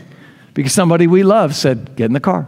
because 0.54 0.74
somebody 0.74 1.08
we 1.08 1.24
love 1.24 1.56
said, 1.56 1.96
Get 1.96 2.06
in 2.06 2.14
the 2.14 2.20
car. 2.20 2.48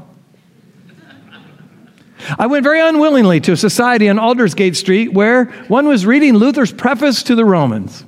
I 2.37 2.47
went 2.47 2.63
very 2.63 2.81
unwillingly 2.81 3.39
to 3.41 3.53
a 3.53 3.57
society 3.57 4.09
on 4.09 4.19
Aldersgate 4.19 4.75
Street 4.75 5.13
where 5.13 5.45
one 5.67 5.87
was 5.87 6.05
reading 6.05 6.35
Luther's 6.35 6.71
preface 6.71 7.23
to 7.23 7.35
the 7.35 7.45
Romans. 7.45 8.03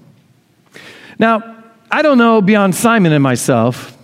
Now, 1.19 1.63
I 1.89 2.01
don't 2.01 2.17
know 2.17 2.41
beyond 2.41 2.75
Simon 2.75 3.13
and 3.13 3.23
myself, 3.23 3.97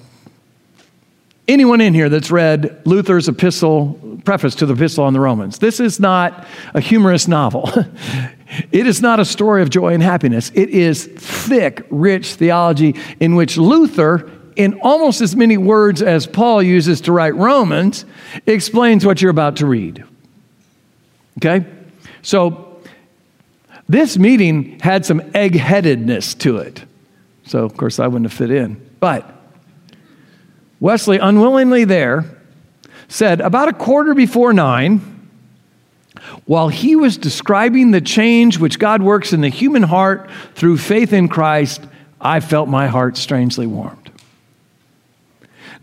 anyone 1.47 1.81
in 1.81 1.93
here 1.93 2.09
that's 2.09 2.31
read 2.31 2.81
Luther's 2.85 3.27
epistle, 3.27 4.19
preface 4.23 4.55
to 4.55 4.65
the 4.65 4.73
epistle 4.73 5.03
on 5.03 5.13
the 5.13 5.19
Romans. 5.19 5.59
This 5.59 5.79
is 5.79 5.99
not 5.99 6.47
a 6.73 6.79
humorous 6.79 7.27
novel. 7.27 7.69
it 8.71 8.87
is 8.87 9.01
not 9.01 9.19
a 9.19 9.25
story 9.25 9.61
of 9.61 9.69
joy 9.69 9.93
and 9.93 10.01
happiness. 10.01 10.51
It 10.55 10.69
is 10.69 11.05
thick, 11.05 11.85
rich 11.89 12.35
theology 12.35 12.95
in 13.19 13.35
which 13.35 13.57
Luther 13.57 14.29
in 14.55 14.79
almost 14.81 15.21
as 15.21 15.35
many 15.35 15.57
words 15.57 16.01
as 16.01 16.25
Paul 16.27 16.61
uses 16.61 17.01
to 17.01 17.11
write 17.11 17.35
Romans, 17.35 18.05
explains 18.45 19.05
what 19.05 19.21
you're 19.21 19.31
about 19.31 19.57
to 19.57 19.65
read. 19.65 20.03
Okay? 21.37 21.65
So, 22.21 22.81
this 23.89 24.17
meeting 24.17 24.79
had 24.79 25.05
some 25.05 25.21
egg 25.33 25.55
headedness 25.55 26.35
to 26.35 26.57
it. 26.57 26.83
So, 27.45 27.65
of 27.65 27.75
course, 27.75 27.99
I 27.99 28.07
wouldn't 28.07 28.31
have 28.31 28.37
fit 28.37 28.49
in. 28.49 28.79
But 28.99 29.29
Wesley, 30.79 31.17
unwillingly 31.17 31.83
there, 31.83 32.25
said 33.07 33.41
about 33.41 33.67
a 33.67 33.73
quarter 33.73 34.13
before 34.13 34.53
nine, 34.53 35.29
while 36.45 36.69
he 36.69 36.95
was 36.95 37.17
describing 37.17 37.91
the 37.91 38.01
change 38.01 38.57
which 38.57 38.79
God 38.79 39.01
works 39.01 39.33
in 39.33 39.41
the 39.41 39.49
human 39.49 39.83
heart 39.83 40.29
through 40.55 40.77
faith 40.77 41.13
in 41.13 41.27
Christ, 41.27 41.81
I 42.19 42.39
felt 42.39 42.69
my 42.69 42.87
heart 42.87 43.17
strangely 43.17 43.67
warmed. 43.67 44.02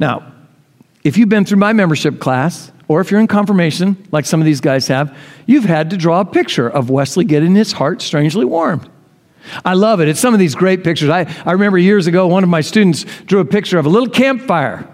Now, 0.00 0.33
if 1.04 1.16
you've 1.16 1.28
been 1.28 1.45
through 1.45 1.59
my 1.59 1.73
membership 1.73 2.19
class, 2.19 2.73
or 2.88 3.00
if 3.00 3.11
you're 3.11 3.21
in 3.21 3.28
confirmation, 3.28 4.09
like 4.11 4.26
some 4.26 4.40
of 4.40 4.47
these 4.47 4.61
guys 4.61 4.88
have, 4.88 5.16
you've 5.47 5.64
had 5.64 5.90
to 5.90 5.97
draw 5.97 6.21
a 6.21 6.25
picture 6.25 6.69
of 6.69 6.90
Wesley 6.90 7.25
getting 7.25 7.54
his 7.54 7.71
heart 7.71 8.02
strangely 8.02 8.45
warmed. 8.45 8.90
I 9.64 9.75
love 9.75 10.00
it. 10.00 10.09
It's 10.09 10.21
some 10.21 10.35
of 10.35 10.40
these 10.40 10.54
great 10.54 10.83
pictures. 10.83 11.09
I, 11.09 11.21
I 11.47 11.52
remember 11.52 11.78
years 11.78 12.07
ago, 12.07 12.26
one 12.26 12.42
of 12.42 12.50
my 12.50 12.61
students 12.61 13.04
drew 13.26 13.40
a 13.40 13.45
picture 13.45 13.78
of 13.78 13.87
a 13.87 13.88
little 13.88 14.09
campfire. 14.09 14.88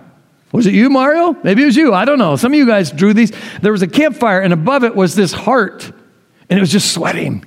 Was 0.53 0.67
it 0.67 0.75
you, 0.75 0.91
Mario? 0.91 1.37
Maybe 1.43 1.63
it 1.63 1.67
was 1.67 1.77
you. 1.77 1.95
I 1.95 2.05
don't 2.05 2.19
know. 2.19 2.37
Some 2.37 2.53
of 2.53 2.59
you 2.59 2.67
guys 2.67 2.91
drew 2.93 3.13
these. 3.13 3.33
There 3.63 3.73
was 3.73 3.83
a 3.83 3.89
campfire, 3.89 4.41
and 4.41 4.53
above 4.53 4.85
it 4.85 4.95
was 4.95 5.15
this 5.15 5.33
heart, 5.33 5.91
and 6.49 6.59
it 6.59 6.61
was 6.61 6.71
just 6.71 6.93
sweating. 6.93 7.45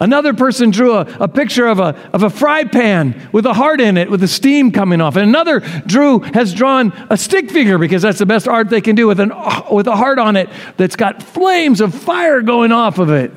Another 0.00 0.32
person 0.32 0.70
drew 0.70 0.94
a, 0.94 1.00
a 1.18 1.26
picture 1.26 1.66
of 1.66 1.80
a, 1.80 1.96
of 2.12 2.22
a 2.22 2.30
fry 2.30 2.64
pan 2.64 3.28
with 3.32 3.46
a 3.46 3.54
heart 3.54 3.80
in 3.80 3.96
it 3.96 4.10
with 4.10 4.20
the 4.20 4.28
steam 4.28 4.70
coming 4.70 5.00
off. 5.00 5.16
And 5.16 5.28
another 5.28 5.60
drew, 5.86 6.20
has 6.20 6.54
drawn 6.54 6.92
a 7.10 7.16
stick 7.16 7.50
figure 7.50 7.78
because 7.78 8.02
that's 8.02 8.20
the 8.20 8.26
best 8.26 8.46
art 8.46 8.70
they 8.70 8.80
can 8.80 8.94
do 8.94 9.08
with, 9.08 9.18
an, 9.18 9.32
with 9.72 9.88
a 9.88 9.96
heart 9.96 10.18
on 10.20 10.36
it 10.36 10.48
that's 10.76 10.94
got 10.94 11.22
flames 11.22 11.80
of 11.80 11.94
fire 11.94 12.42
going 12.42 12.70
off 12.70 12.98
of 12.98 13.10
it. 13.10 13.32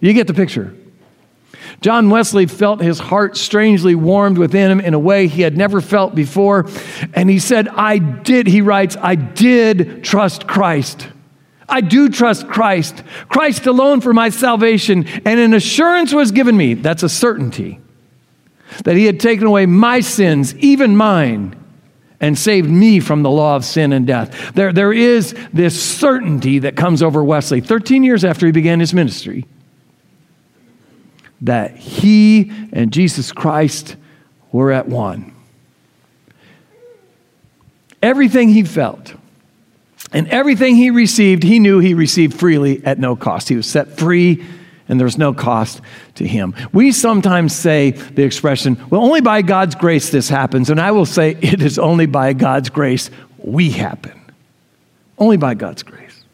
You 0.00 0.12
get 0.12 0.26
the 0.26 0.34
picture. 0.34 0.74
John 1.80 2.10
Wesley 2.10 2.46
felt 2.46 2.80
his 2.80 2.98
heart 2.98 3.36
strangely 3.36 3.94
warmed 3.94 4.36
within 4.36 4.70
him 4.70 4.80
in 4.80 4.94
a 4.94 4.98
way 4.98 5.28
he 5.28 5.42
had 5.42 5.56
never 5.56 5.80
felt 5.80 6.14
before. 6.14 6.68
And 7.14 7.30
he 7.30 7.38
said, 7.38 7.68
I 7.68 7.98
did, 7.98 8.46
he 8.46 8.60
writes, 8.60 8.96
I 9.00 9.14
did 9.14 10.02
trust 10.04 10.46
Christ. 10.46 11.08
I 11.70 11.80
do 11.80 12.08
trust 12.08 12.48
Christ, 12.48 13.02
Christ 13.28 13.66
alone 13.66 14.00
for 14.00 14.12
my 14.12 14.28
salvation, 14.28 15.06
and 15.06 15.40
an 15.40 15.54
assurance 15.54 16.12
was 16.12 16.32
given 16.32 16.56
me. 16.56 16.74
That's 16.74 17.02
a 17.02 17.08
certainty 17.08 17.80
that 18.84 18.96
He 18.96 19.06
had 19.06 19.20
taken 19.20 19.46
away 19.46 19.66
my 19.66 20.00
sins, 20.00 20.54
even 20.56 20.96
mine, 20.96 21.56
and 22.20 22.38
saved 22.38 22.68
me 22.68 23.00
from 23.00 23.22
the 23.22 23.30
law 23.30 23.56
of 23.56 23.64
sin 23.64 23.92
and 23.92 24.06
death. 24.06 24.52
There, 24.54 24.72
there 24.72 24.92
is 24.92 25.34
this 25.52 25.80
certainty 25.80 26.58
that 26.60 26.76
comes 26.76 27.02
over 27.02 27.24
Wesley 27.24 27.60
13 27.60 28.02
years 28.02 28.24
after 28.24 28.46
he 28.46 28.52
began 28.52 28.78
his 28.78 28.92
ministry 28.92 29.46
that 31.40 31.76
he 31.76 32.52
and 32.72 32.92
Jesus 32.92 33.32
Christ 33.32 33.96
were 34.52 34.70
at 34.70 34.88
one. 34.88 35.34
Everything 38.02 38.50
he 38.50 38.62
felt, 38.62 39.14
and 40.12 40.28
everything 40.28 40.76
he 40.76 40.90
received, 40.90 41.42
he 41.42 41.58
knew 41.58 41.78
he 41.78 41.94
received 41.94 42.38
freely 42.38 42.84
at 42.84 42.98
no 42.98 43.16
cost. 43.16 43.48
He 43.48 43.56
was 43.56 43.66
set 43.66 43.96
free 43.96 44.44
and 44.88 44.98
there 44.98 45.04
was 45.04 45.18
no 45.18 45.32
cost 45.32 45.80
to 46.16 46.26
him. 46.26 46.54
We 46.72 46.90
sometimes 46.90 47.54
say 47.54 47.92
the 47.92 48.24
expression, 48.24 48.76
well, 48.90 49.02
only 49.02 49.20
by 49.20 49.42
God's 49.42 49.76
grace 49.76 50.10
this 50.10 50.28
happens. 50.28 50.68
And 50.68 50.80
I 50.80 50.90
will 50.90 51.06
say, 51.06 51.30
it 51.40 51.62
is 51.62 51.78
only 51.78 52.06
by 52.06 52.32
God's 52.32 52.70
grace 52.70 53.08
we 53.38 53.70
happen. 53.70 54.20
Only 55.16 55.36
by 55.36 55.54
God's 55.54 55.84
grace. 55.84 56.24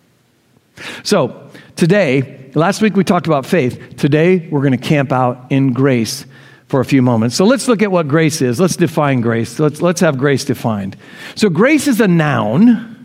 So, 1.03 1.51
today, 1.77 2.51
last 2.55 2.81
week 2.81 2.97
we 2.97 3.05
talked 3.05 3.27
about 3.27 3.45
faith. 3.45 3.97
Today, 3.97 4.49
we're 4.49 4.61
going 4.61 4.73
to 4.73 4.79
camp 4.79 5.13
out 5.13 5.47
in 5.51 5.73
grace 5.75 6.25
for 6.69 6.81
a 6.81 6.85
few 6.85 7.03
moments. 7.03 7.37
So 7.37 7.45
let's 7.45 7.69
look 7.69 7.83
at 7.83 7.93
what 7.93 8.09
grace 8.09 8.41
is. 8.41 8.59
Let's 8.59 8.77
define 8.77 9.21
grace. 9.21 9.59
Let's, 9.59 9.83
let's 9.83 10.01
have 10.01 10.19
grace 10.19 10.45
defined. 10.45 10.97
So, 11.35 11.51
grace 11.51 11.87
is 11.89 12.01
a 12.01 12.09
noun 12.09 12.96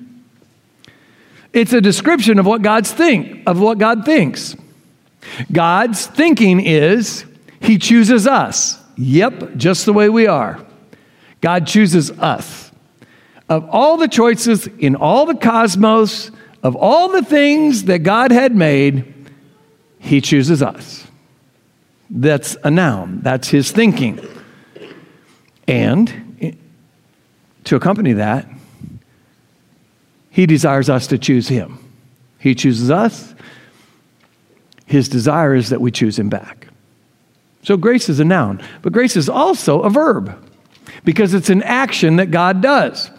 it's 1.54 1.74
a 1.74 1.82
description 1.82 2.40
of 2.40 2.46
what 2.46 2.62
God's 2.62 2.92
think, 2.92 3.44
of 3.46 3.60
what 3.60 3.78
God 3.78 4.06
thinks. 4.06 4.56
God's 5.52 6.08
thinking 6.08 6.60
is 6.60 7.26
he 7.60 7.78
chooses 7.78 8.26
us. 8.28 8.80
Yep, 8.98 9.56
just 9.56 9.86
the 9.86 9.94
way 9.94 10.10
we 10.10 10.28
are. 10.28 10.64
God 11.42 11.68
chooses 11.68 12.12
us. 12.12 12.72
Of 13.50 13.68
all 13.70 13.98
the 13.98 14.08
choices 14.08 14.68
in 14.68 14.96
all 14.96 15.26
the 15.26 15.36
cosmos, 15.36 16.32
of 16.64 16.76
all 16.76 17.10
the 17.10 17.24
things 17.24 17.86
that 17.86 18.00
God 18.00 18.32
had 18.32 18.56
made, 18.56 19.14
he 20.00 20.22
chooses 20.22 20.62
us. 20.64 21.06
That's 22.10 22.56
a 22.64 22.72
noun. 22.72 23.22
That's 23.22 23.50
his 23.50 23.72
thinking. 23.72 24.20
And 25.68 26.58
to 27.66 27.76
accompany 27.76 28.14
that, 28.14 28.48
he 30.32 30.46
desires 30.46 30.90
us 30.90 31.08
to 31.08 31.18
choose 31.18 31.50
Him. 31.50 31.78
He 32.40 32.56
chooses 32.56 32.90
us. 32.90 33.36
His 34.86 35.08
desire 35.10 35.54
is 35.54 35.70
that 35.70 35.82
we 35.82 35.92
choose 35.92 36.18
Him 36.18 36.30
back. 36.30 36.68
So 37.64 37.78
grace 37.78 38.10
is 38.10 38.20
a 38.20 38.26
noun, 38.26 38.64
but 38.82 38.94
grace 38.94 39.16
is 39.16 39.30
also 39.30 39.82
a 39.82 39.90
verb 39.90 40.34
because 41.04 41.34
it's 41.34 41.50
an 41.50 41.62
action 41.62 42.16
that 42.16 42.32
God 42.32 42.62
does. 42.62 43.12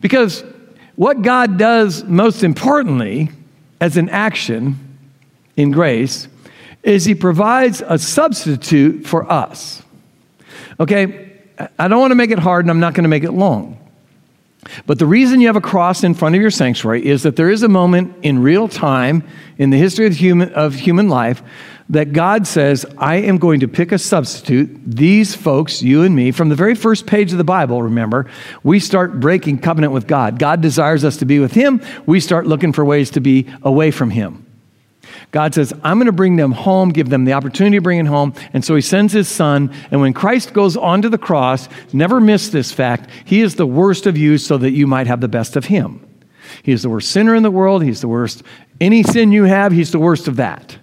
Because 0.00 0.44
what 0.94 1.22
God 1.22 1.58
does 1.58 2.04
most 2.04 2.44
importantly 2.44 3.30
as 3.80 3.96
an 3.96 4.08
action 4.08 4.78
in 5.56 5.72
grace 5.72 6.28
is 6.84 7.04
He 7.04 7.16
provides 7.16 7.82
a 7.84 7.98
substitute 7.98 9.04
for 9.04 9.30
us. 9.30 9.82
Okay, 10.78 11.32
I 11.76 11.88
don't 11.88 12.00
want 12.00 12.12
to 12.12 12.16
make 12.16 12.30
it 12.30 12.38
hard 12.38 12.64
and 12.64 12.70
I'm 12.70 12.80
not 12.80 12.94
going 12.94 13.02
to 13.02 13.08
make 13.08 13.24
it 13.24 13.32
long. 13.32 13.83
But 14.86 14.98
the 14.98 15.06
reason 15.06 15.40
you 15.40 15.46
have 15.48 15.56
a 15.56 15.60
cross 15.60 16.04
in 16.04 16.14
front 16.14 16.34
of 16.34 16.40
your 16.40 16.50
sanctuary 16.50 17.04
is 17.06 17.22
that 17.22 17.36
there 17.36 17.50
is 17.50 17.62
a 17.62 17.68
moment 17.68 18.16
in 18.22 18.42
real 18.42 18.68
time 18.68 19.24
in 19.58 19.70
the 19.70 19.78
history 19.78 20.06
of 20.06 20.14
human, 20.14 20.52
of 20.52 20.74
human 20.74 21.08
life 21.08 21.42
that 21.90 22.12
God 22.12 22.46
says, 22.46 22.86
I 22.96 23.16
am 23.16 23.38
going 23.38 23.60
to 23.60 23.68
pick 23.68 23.92
a 23.92 23.98
substitute. 23.98 24.80
These 24.86 25.34
folks, 25.34 25.82
you 25.82 26.02
and 26.02 26.16
me, 26.16 26.32
from 26.32 26.48
the 26.48 26.54
very 26.54 26.74
first 26.74 27.06
page 27.06 27.32
of 27.32 27.38
the 27.38 27.44
Bible, 27.44 27.82
remember, 27.82 28.30
we 28.62 28.80
start 28.80 29.20
breaking 29.20 29.58
covenant 29.58 29.92
with 29.92 30.06
God. 30.06 30.38
God 30.38 30.60
desires 30.62 31.04
us 31.04 31.18
to 31.18 31.26
be 31.26 31.38
with 31.40 31.52
Him. 31.52 31.82
We 32.06 32.20
start 32.20 32.46
looking 32.46 32.72
for 32.72 32.84
ways 32.84 33.10
to 33.10 33.20
be 33.20 33.48
away 33.62 33.90
from 33.90 34.10
Him. 34.10 34.43
God 35.34 35.52
says, 35.52 35.72
I'm 35.82 35.98
going 35.98 36.06
to 36.06 36.12
bring 36.12 36.36
them 36.36 36.52
home, 36.52 36.90
give 36.90 37.08
them 37.08 37.24
the 37.24 37.32
opportunity 37.32 37.76
to 37.76 37.82
bring 37.82 37.98
it 37.98 38.06
home. 38.06 38.34
And 38.52 38.64
so 38.64 38.76
he 38.76 38.80
sends 38.80 39.12
his 39.12 39.26
son. 39.26 39.74
And 39.90 40.00
when 40.00 40.12
Christ 40.12 40.52
goes 40.52 40.76
onto 40.76 41.08
the 41.08 41.18
cross, 41.18 41.68
never 41.92 42.20
miss 42.20 42.50
this 42.50 42.70
fact, 42.70 43.10
he 43.24 43.40
is 43.40 43.56
the 43.56 43.66
worst 43.66 44.06
of 44.06 44.16
you 44.16 44.38
so 44.38 44.56
that 44.58 44.70
you 44.70 44.86
might 44.86 45.08
have 45.08 45.20
the 45.20 45.26
best 45.26 45.56
of 45.56 45.64
him. 45.64 46.06
He 46.62 46.70
is 46.70 46.82
the 46.82 46.88
worst 46.88 47.10
sinner 47.10 47.34
in 47.34 47.42
the 47.42 47.50
world. 47.50 47.82
He's 47.82 48.00
the 48.00 48.06
worst. 48.06 48.44
Any 48.80 49.02
sin 49.02 49.32
you 49.32 49.42
have, 49.42 49.72
he's 49.72 49.90
the 49.90 49.98
worst 49.98 50.28
of 50.28 50.36
that. 50.36 50.78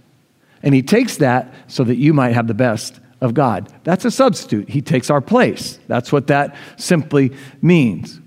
And 0.61 0.75
he 0.75 0.81
takes 0.81 1.15
that 1.17 1.53
so 1.67 1.85
that 1.85 1.95
you 1.95 2.13
might 2.13 2.33
have 2.33 2.47
the 2.47 2.53
best 2.53 2.99
of 3.21 3.33
God. 3.33 3.71
That's 3.85 4.03
a 4.03 4.11
substitute. 4.11 4.67
He 4.67 4.81
takes 4.81 5.09
our 5.09 5.21
place. 5.21 5.79
That's 5.87 6.11
what 6.11 6.27
that 6.27 6.57
simply 6.75 7.31
means. 7.61 8.19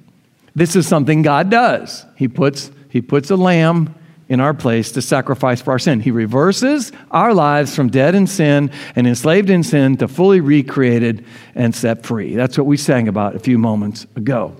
This 0.54 0.74
is 0.74 0.88
something 0.88 1.20
God 1.20 1.50
does. 1.50 2.06
He 2.16 2.28
puts, 2.28 2.70
he 2.88 3.02
puts 3.02 3.30
a 3.30 3.36
lamb 3.36 3.94
in 4.28 4.40
our 4.40 4.54
place 4.54 4.92
to 4.92 5.02
sacrifice 5.02 5.60
for 5.60 5.72
our 5.72 5.78
sin. 5.78 6.00
He 6.00 6.10
reverses 6.10 6.92
our 7.10 7.34
lives 7.34 7.74
from 7.74 7.88
dead 7.88 8.14
in 8.14 8.26
sin 8.26 8.70
and 8.96 9.06
enslaved 9.06 9.50
in 9.50 9.62
sin 9.62 9.96
to 9.98 10.08
fully 10.08 10.40
recreated 10.40 11.24
and 11.54 11.74
set 11.74 12.04
free. 12.04 12.34
That's 12.34 12.56
what 12.56 12.66
we 12.66 12.76
sang 12.76 13.08
about 13.08 13.36
a 13.36 13.38
few 13.38 13.58
moments 13.58 14.06
ago. 14.16 14.56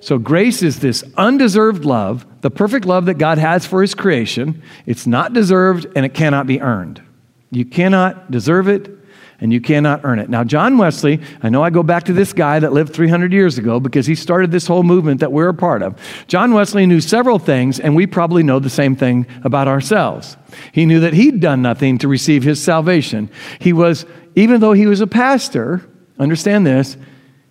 So, 0.00 0.18
grace 0.18 0.62
is 0.62 0.80
this 0.80 1.02
undeserved 1.16 1.84
love, 1.84 2.26
the 2.42 2.50
perfect 2.50 2.84
love 2.84 3.06
that 3.06 3.14
God 3.14 3.38
has 3.38 3.66
for 3.66 3.80
His 3.80 3.94
creation. 3.94 4.62
It's 4.86 5.06
not 5.06 5.32
deserved 5.32 5.86
and 5.96 6.04
it 6.04 6.14
cannot 6.14 6.46
be 6.46 6.60
earned. 6.60 7.02
You 7.50 7.64
cannot 7.64 8.30
deserve 8.30 8.68
it 8.68 8.97
and 9.40 9.52
you 9.52 9.60
cannot 9.60 10.00
earn 10.04 10.18
it. 10.18 10.28
Now, 10.28 10.42
John 10.42 10.78
Wesley, 10.78 11.20
I 11.42 11.48
know 11.48 11.62
I 11.62 11.70
go 11.70 11.82
back 11.82 12.04
to 12.04 12.12
this 12.12 12.32
guy 12.32 12.58
that 12.58 12.72
lived 12.72 12.92
300 12.92 13.32
years 13.32 13.56
ago 13.56 13.78
because 13.78 14.06
he 14.06 14.14
started 14.14 14.50
this 14.50 14.66
whole 14.66 14.82
movement 14.82 15.20
that 15.20 15.30
we're 15.30 15.48
a 15.48 15.54
part 15.54 15.82
of. 15.82 15.96
John 16.26 16.54
Wesley 16.54 16.86
knew 16.86 17.00
several 17.00 17.38
things, 17.38 17.78
and 17.78 17.94
we 17.94 18.06
probably 18.06 18.42
know 18.42 18.58
the 18.58 18.70
same 18.70 18.96
thing 18.96 19.26
about 19.44 19.68
ourselves. 19.68 20.36
He 20.72 20.86
knew 20.86 21.00
that 21.00 21.14
he'd 21.14 21.40
done 21.40 21.62
nothing 21.62 21.98
to 21.98 22.08
receive 22.08 22.42
his 22.42 22.62
salvation. 22.62 23.30
He 23.60 23.72
was, 23.72 24.06
even 24.34 24.60
though 24.60 24.72
he 24.72 24.86
was 24.86 25.00
a 25.00 25.06
pastor, 25.06 25.88
understand 26.18 26.66
this, 26.66 26.96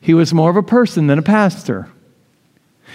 he 0.01 0.13
was 0.13 0.33
more 0.33 0.49
of 0.49 0.57
a 0.57 0.63
person 0.63 1.07
than 1.07 1.19
a 1.19 1.23
pastor. 1.23 1.89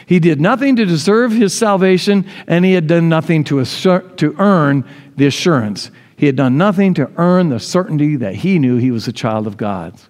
He 0.06 0.18
did 0.18 0.40
nothing 0.40 0.76
to 0.76 0.84
deserve 0.84 1.32
his 1.32 1.56
salvation, 1.56 2.26
and 2.46 2.64
he 2.64 2.72
had 2.72 2.86
done 2.86 3.08
nothing 3.08 3.44
to, 3.44 3.60
assure, 3.60 4.00
to 4.00 4.34
earn 4.38 4.84
the 5.16 5.26
assurance. 5.26 5.90
He 6.22 6.26
had 6.26 6.36
done 6.36 6.56
nothing 6.56 6.94
to 6.94 7.10
earn 7.16 7.48
the 7.48 7.58
certainty 7.58 8.14
that 8.14 8.36
he 8.36 8.60
knew 8.60 8.76
he 8.76 8.92
was 8.92 9.08
a 9.08 9.12
child 9.12 9.48
of 9.48 9.56
God. 9.56 10.00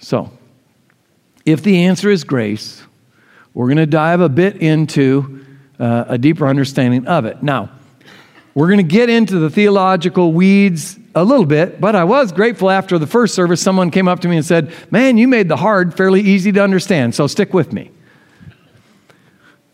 So, 0.00 0.36
if 1.44 1.62
the 1.62 1.84
answer 1.84 2.10
is 2.10 2.24
grace, 2.24 2.82
we're 3.54 3.66
going 3.66 3.76
to 3.76 3.86
dive 3.86 4.20
a 4.20 4.28
bit 4.28 4.56
into 4.56 5.46
uh, 5.78 6.06
a 6.08 6.18
deeper 6.18 6.48
understanding 6.48 7.06
of 7.06 7.24
it. 7.24 7.40
Now, 7.40 7.70
we're 8.52 8.66
going 8.66 8.78
to 8.78 8.82
get 8.82 9.08
into 9.08 9.38
the 9.38 9.48
theological 9.48 10.32
weeds 10.32 10.98
a 11.14 11.22
little 11.22 11.46
bit, 11.46 11.80
but 11.80 11.94
I 11.94 12.02
was 12.02 12.32
grateful 12.32 12.68
after 12.68 12.98
the 12.98 13.06
first 13.06 13.32
service. 13.36 13.62
Someone 13.62 13.92
came 13.92 14.08
up 14.08 14.18
to 14.22 14.28
me 14.28 14.38
and 14.38 14.44
said, 14.44 14.72
Man, 14.90 15.18
you 15.18 15.28
made 15.28 15.46
the 15.48 15.56
hard 15.56 15.96
fairly 15.96 16.22
easy 16.22 16.50
to 16.50 16.64
understand, 16.64 17.14
so 17.14 17.28
stick 17.28 17.54
with 17.54 17.72
me. 17.72 17.92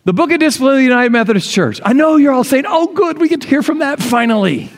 The 0.04 0.12
Book 0.12 0.30
of 0.30 0.40
Discipline 0.40 0.72
of 0.72 0.76
the 0.76 0.84
United 0.84 1.10
Methodist 1.10 1.50
Church. 1.50 1.80
I 1.82 1.94
know 1.94 2.16
you're 2.16 2.34
all 2.34 2.44
saying, 2.44 2.66
Oh, 2.68 2.88
good, 2.88 3.18
we 3.18 3.30
get 3.30 3.40
to 3.40 3.48
hear 3.48 3.62
from 3.62 3.78
that 3.78 3.98
finally. 3.98 4.70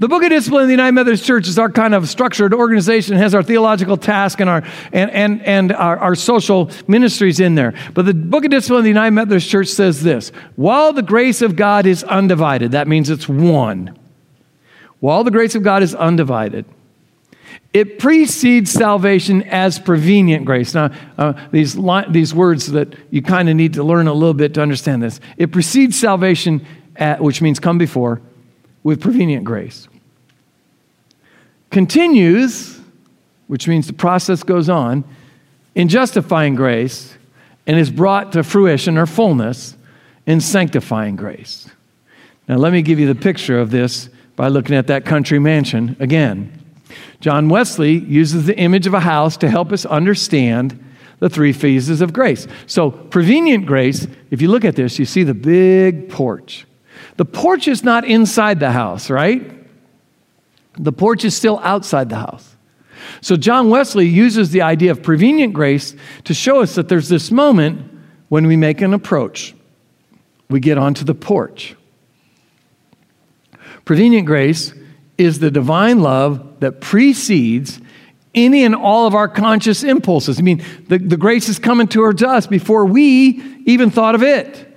The 0.00 0.08
Book 0.08 0.24
of 0.24 0.30
Discipline 0.30 0.62
of 0.62 0.68
the 0.68 0.72
United 0.72 0.92
Methodist 0.92 1.24
Church 1.24 1.46
is 1.46 1.58
our 1.58 1.70
kind 1.70 1.94
of 1.94 2.08
structured 2.08 2.52
organization, 2.52 3.14
it 3.14 3.18
has 3.18 3.34
our 3.34 3.42
theological 3.42 3.96
task 3.96 4.40
and 4.40 4.50
our 4.50 4.64
and 4.92 5.10
and, 5.10 5.42
and 5.42 5.72
our, 5.72 5.96
our 5.98 6.14
social 6.14 6.70
ministries 6.88 7.38
in 7.38 7.54
there. 7.54 7.74
But 7.94 8.06
the 8.06 8.14
Book 8.14 8.44
of 8.44 8.50
Discipline 8.50 8.78
of 8.78 8.84
the 8.84 8.90
United 8.90 9.12
Methodist 9.12 9.48
Church 9.48 9.68
says 9.68 10.02
this 10.02 10.30
while 10.56 10.92
the 10.92 11.02
grace 11.02 11.42
of 11.42 11.54
God 11.54 11.86
is 11.86 12.02
undivided, 12.04 12.72
that 12.72 12.88
means 12.88 13.08
it's 13.08 13.28
one. 13.28 13.96
While 14.98 15.22
the 15.22 15.30
grace 15.30 15.54
of 15.54 15.62
God 15.62 15.82
is 15.82 15.94
undivided, 15.94 16.64
it 17.74 17.98
precedes 17.98 18.70
salvation 18.70 19.42
as 19.42 19.78
prevenient 19.78 20.44
grace. 20.44 20.74
Now, 20.74 20.90
uh, 21.18 21.34
these, 21.50 21.76
li- 21.76 22.06
these 22.08 22.32
words 22.32 22.70
that 22.72 22.94
you 23.10 23.20
kind 23.20 23.48
of 23.48 23.56
need 23.56 23.74
to 23.74 23.82
learn 23.82 24.06
a 24.06 24.14
little 24.14 24.32
bit 24.32 24.54
to 24.54 24.62
understand 24.62 25.02
this. 25.02 25.20
It 25.36 25.52
precedes 25.52 26.00
salvation, 26.00 26.64
at, 26.96 27.20
which 27.20 27.42
means 27.42 27.58
come 27.58 27.76
before, 27.76 28.22
with 28.84 29.00
prevenient 29.00 29.44
grace. 29.44 29.88
Continues, 31.70 32.78
which 33.48 33.66
means 33.66 33.88
the 33.88 33.92
process 33.92 34.44
goes 34.44 34.68
on, 34.68 35.02
in 35.74 35.88
justifying 35.88 36.54
grace 36.54 37.16
and 37.66 37.76
is 37.76 37.90
brought 37.90 38.30
to 38.32 38.44
fruition 38.44 38.96
or 38.96 39.06
fullness 39.06 39.76
in 40.26 40.40
sanctifying 40.40 41.16
grace. 41.16 41.68
Now, 42.48 42.56
let 42.56 42.72
me 42.72 42.82
give 42.82 43.00
you 43.00 43.12
the 43.12 43.20
picture 43.20 43.58
of 43.58 43.70
this 43.70 44.08
by 44.36 44.48
looking 44.48 44.76
at 44.76 44.86
that 44.86 45.04
country 45.04 45.38
mansion 45.38 45.96
again. 45.98 46.52
John 47.20 47.48
Wesley 47.48 47.98
uses 47.98 48.46
the 48.46 48.56
image 48.56 48.86
of 48.86 48.94
a 48.94 49.00
house 49.00 49.36
to 49.38 49.48
help 49.48 49.72
us 49.72 49.86
understand 49.86 50.78
the 51.20 51.30
three 51.30 51.52
phases 51.52 52.00
of 52.00 52.12
grace. 52.12 52.46
So, 52.66 52.90
prevenient 52.90 53.66
grace, 53.66 54.06
if 54.30 54.42
you 54.42 54.48
look 54.48 54.64
at 54.64 54.76
this, 54.76 54.98
you 54.98 55.06
see 55.06 55.22
the 55.22 55.34
big 55.34 56.10
porch. 56.10 56.66
The 57.16 57.24
porch 57.24 57.68
is 57.68 57.84
not 57.84 58.04
inside 58.04 58.60
the 58.60 58.72
house, 58.72 59.08
right? 59.08 59.52
The 60.78 60.92
porch 60.92 61.24
is 61.24 61.36
still 61.36 61.60
outside 61.62 62.08
the 62.08 62.16
house. 62.16 62.56
So 63.20 63.36
John 63.36 63.70
Wesley 63.70 64.06
uses 64.06 64.50
the 64.50 64.62
idea 64.62 64.90
of 64.90 65.02
prevenient 65.02 65.52
grace 65.52 65.94
to 66.24 66.34
show 66.34 66.60
us 66.60 66.74
that 66.74 66.88
there's 66.88 67.08
this 67.08 67.30
moment 67.30 67.90
when 68.28 68.46
we 68.46 68.56
make 68.56 68.80
an 68.80 68.94
approach. 68.94 69.54
We 70.48 70.60
get 70.60 70.78
onto 70.78 71.04
the 71.04 71.14
porch. 71.14 71.76
Prevenient 73.84 74.26
grace 74.26 74.74
is 75.18 75.38
the 75.38 75.50
divine 75.50 76.00
love 76.00 76.60
that 76.60 76.80
precedes 76.80 77.80
any 78.34 78.64
and 78.64 78.74
all 78.74 79.06
of 79.06 79.14
our 79.14 79.28
conscious 79.28 79.84
impulses. 79.84 80.38
I 80.38 80.42
mean, 80.42 80.64
the, 80.88 80.98
the 80.98 81.16
grace 81.16 81.48
is 81.48 81.58
coming 81.58 81.86
towards 81.86 82.22
us 82.22 82.46
before 82.46 82.84
we 82.84 83.62
even 83.64 83.90
thought 83.90 84.14
of 84.14 84.22
it. 84.22 84.73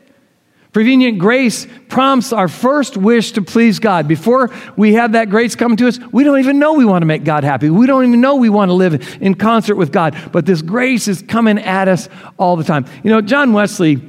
Prevenient 0.78 1.18
grace 1.18 1.66
prompts 1.88 2.32
our 2.32 2.48
first 2.48 2.98
wish 2.98 3.32
to 3.32 3.42
please 3.42 3.80
God. 3.80 4.08
Before 4.08 4.52
we 4.76 4.94
have 4.94 5.14
that 5.14 5.28
grace 5.28 5.56
come 5.56 5.76
to 5.76 5.88
us, 5.88 5.98
we 6.12 6.24
don't 6.24 6.38
even 6.38 6.60
know 6.60 6.74
we 6.74 6.86
want 6.86 7.02
to 7.02 7.08
make 7.08 7.24
God 7.24 7.44
happy. 7.44 7.72
We 7.72 7.88
don't 7.88 8.06
even 8.06 8.22
know 8.22 8.36
we 8.36 8.52
want 8.52 8.70
to 8.70 8.74
live 8.74 9.18
in 9.20 9.34
concert 9.34 9.74
with 9.74 9.92
God. 9.92 10.16
But 10.32 10.46
this 10.46 10.62
grace 10.62 11.08
is 11.08 11.24
coming 11.24 11.58
at 11.58 11.88
us 11.88 12.10
all 12.38 12.58
the 12.58 12.64
time. 12.64 12.86
You 13.04 13.10
know, 13.10 13.22
John 13.22 13.54
Wesley, 13.54 14.00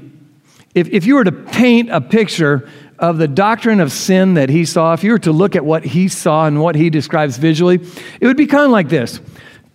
if, 0.74 0.90
if 0.90 1.06
you 1.06 1.14
were 1.14 1.24
to 1.24 1.32
paint 1.32 1.88
a 1.88 2.02
picture 2.02 2.68
of 2.98 3.16
the 3.16 3.28
doctrine 3.28 3.80
of 3.80 3.90
sin 3.90 4.34
that 4.34 4.50
he 4.50 4.66
saw, 4.66 4.92
if 4.92 5.02
you 5.02 5.12
were 5.12 5.18
to 5.20 5.32
look 5.32 5.56
at 5.56 5.64
what 5.64 5.86
he 5.86 6.06
saw 6.06 6.44
and 6.44 6.60
what 6.60 6.74
he 6.74 6.90
describes 6.90 7.38
visually, 7.38 7.76
it 8.20 8.26
would 8.26 8.36
be 8.36 8.46
kind 8.46 8.66
of 8.66 8.72
like 8.72 8.90
this 8.90 9.22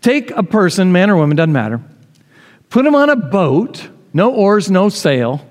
Take 0.02 0.30
a 0.30 0.44
person, 0.44 0.92
man 0.92 1.10
or 1.10 1.16
woman, 1.16 1.38
doesn't 1.38 1.54
matter, 1.54 1.82
put 2.70 2.86
him 2.86 2.94
on 2.94 3.10
a 3.10 3.16
boat, 3.16 3.90
no 4.14 4.32
oars, 4.32 4.70
no 4.70 4.90
sail 4.90 5.44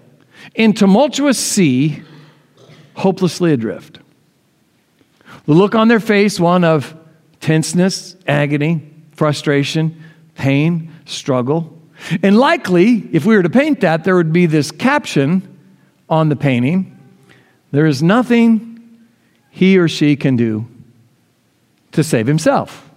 in 0.55 0.72
tumultuous 0.72 1.38
sea, 1.38 2.02
hopelessly 2.94 3.52
adrift. 3.52 3.98
The 5.46 5.55
look 5.55 5.74
on 5.74 5.88
their 5.88 6.00
face, 6.00 6.38
one 6.38 6.64
of 6.64 6.94
tenseness, 7.40 8.16
agony, 8.26 8.88
frustration, 9.12 10.02
pain, 10.35 10.92
struggle. 11.05 11.78
And 12.22 12.37
likely, 12.38 13.09
if 13.12 13.24
we 13.24 13.37
were 13.37 13.42
to 13.42 13.50
paint 13.50 13.81
that, 13.81 14.05
there 14.05 14.16
would 14.16 14.33
be 14.33 14.46
this 14.46 14.70
caption 14.70 15.48
on 16.09 16.28
the 16.28 16.37
painting 16.37 16.98
There 17.70 17.87
is 17.87 18.02
nothing 18.02 19.09
he 19.50 19.78
or 19.78 19.88
she 19.88 20.14
can 20.14 20.37
do 20.37 20.66
to 21.92 22.05
save 22.05 22.26
himself, 22.26 22.90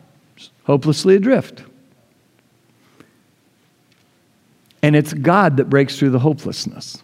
hopelessly 0.66 1.16
adrift. 1.16 1.64
And 4.82 4.96
it's 4.96 5.14
God 5.14 5.58
that 5.58 5.70
breaks 5.70 5.98
through 5.98 6.12
the 6.12 6.20
hopelessness. 6.20 7.02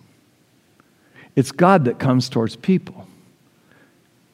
It's 1.35 1.51
God 1.51 1.85
that 1.85 1.99
comes 1.99 2.29
towards 2.29 2.55
people. 2.55 3.07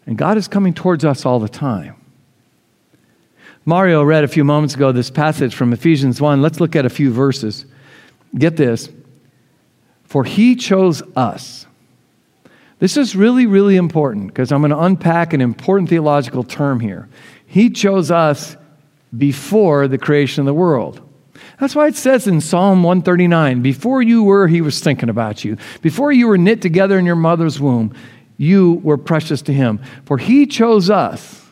And 0.06 0.18
God 0.18 0.38
is 0.38 0.48
coming 0.48 0.74
towards 0.74 1.06
us 1.06 1.26
all 1.26 1.40
the 1.40 1.50
time. 1.50 1.96
Mario 3.66 4.02
read 4.02 4.24
a 4.24 4.30
few 4.30 4.46
moments 4.46 4.76
ago 4.76 4.92
this 4.94 5.10
passage 5.10 5.54
from 5.54 5.74
Ephesians 5.74 6.22
1. 6.22 6.42
Let's 6.42 6.62
look 6.62 6.76
at 6.76 6.86
a 6.86 6.90
few 6.90 7.12
verses. 7.12 7.66
Get 8.34 8.56
this. 8.56 8.90
For 10.06 10.24
he 10.24 10.56
chose 10.56 11.04
us. 11.18 11.66
This 12.80 12.96
is 12.96 13.16
really, 13.16 13.46
really 13.46 13.76
important 13.76 14.28
because 14.28 14.52
I'm 14.52 14.62
going 14.62 14.72
to 14.72 14.80
unpack 14.80 15.34
an 15.34 15.42
important 15.42 15.90
theological 15.90 16.44
term 16.44 16.80
here. 16.80 17.10
He 17.46 17.70
chose 17.70 18.12
us 18.12 18.56
before 19.18 19.88
the 19.88 19.98
creation 19.98 20.42
of 20.42 20.46
the 20.46 20.54
world. 20.54 21.02
That's 21.60 21.76
why 21.76 21.88
it 21.88 21.96
says 21.96 22.28
in 22.28 22.40
Psalm 22.42 22.84
139 22.84 23.62
Before 23.62 24.02
you 24.02 24.24
were, 24.24 24.48
he 24.48 24.62
was 24.62 24.80
thinking 24.80 25.10
about 25.10 25.44
you. 25.44 25.58
Before 25.82 26.12
you 26.12 26.28
were 26.28 26.38
knit 26.38 26.62
together 26.62 27.00
in 27.00 27.06
your 27.06 27.16
mother's 27.16 27.60
womb, 27.60 27.94
you 28.38 28.76
were 28.84 28.98
precious 28.98 29.42
to 29.44 29.54
him. 29.54 29.80
For 30.06 30.18
he 30.18 30.46
chose 30.46 30.90
us 30.90 31.44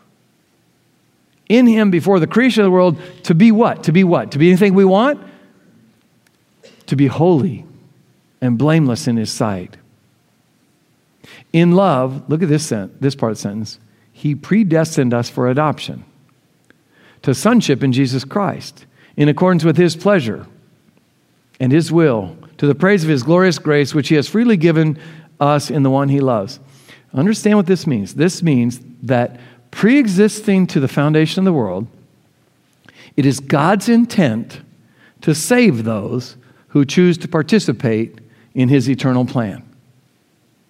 in 1.49 1.67
him 1.67 1.91
before 1.91 2.19
the 2.19 2.27
creation 2.27 2.61
of 2.61 2.65
the 2.65 2.71
world 2.71 2.99
to 3.23 3.33
be 3.33 3.51
what? 3.51 3.83
To 3.83 3.91
be 3.91 4.03
what? 4.03 4.31
To 4.31 4.37
be 4.37 4.49
anything 4.49 4.73
we 4.73 4.85
want? 4.85 5.21
To 6.87 6.95
be 6.95 7.07
holy 7.07 7.65
and 8.41 8.57
blameless 8.57 9.07
in 9.07 9.17
his 9.17 9.31
sight. 9.31 9.77
In 11.51 11.71
love, 11.71 12.29
look 12.29 12.43
at 12.43 12.49
this, 12.49 12.67
sent- 12.67 13.01
this 13.01 13.15
part 13.15 13.31
of 13.31 13.37
the 13.37 13.41
sentence, 13.41 13.79
he 14.11 14.35
predestined 14.35 15.13
us 15.13 15.29
for 15.29 15.49
adoption 15.49 16.05
to 17.23 17.33
sonship 17.33 17.83
in 17.83 17.91
Jesus 17.91 18.23
Christ, 18.23 18.85
in 19.17 19.29
accordance 19.29 19.63
with 19.63 19.77
his 19.77 19.95
pleasure 19.95 20.45
and 21.59 21.71
his 21.71 21.91
will, 21.91 22.37
to 22.57 22.67
the 22.67 22.75
praise 22.75 23.03
of 23.03 23.09
his 23.09 23.23
glorious 23.23 23.59
grace, 23.59 23.93
which 23.93 24.09
he 24.09 24.15
has 24.15 24.27
freely 24.27 24.57
given 24.57 24.97
us 25.39 25.69
in 25.69 25.83
the 25.83 25.89
one 25.89 26.09
he 26.09 26.19
loves. 26.19 26.59
Understand 27.13 27.57
what 27.57 27.65
this 27.65 27.87
means. 27.87 28.15
This 28.15 28.43
means 28.43 28.81
that 29.03 29.39
pre 29.71 29.97
existing 29.97 30.67
to 30.67 30.79
the 30.79 30.87
foundation 30.87 31.39
of 31.39 31.45
the 31.45 31.53
world, 31.53 31.87
it 33.15 33.25
is 33.25 33.39
God's 33.39 33.87
intent 33.87 34.61
to 35.21 35.33
save 35.33 35.85
those 35.85 36.35
who 36.69 36.83
choose 36.83 37.17
to 37.19 37.27
participate 37.27 38.19
in 38.53 38.67
his 38.67 38.89
eternal 38.89 39.25
plan. 39.25 39.63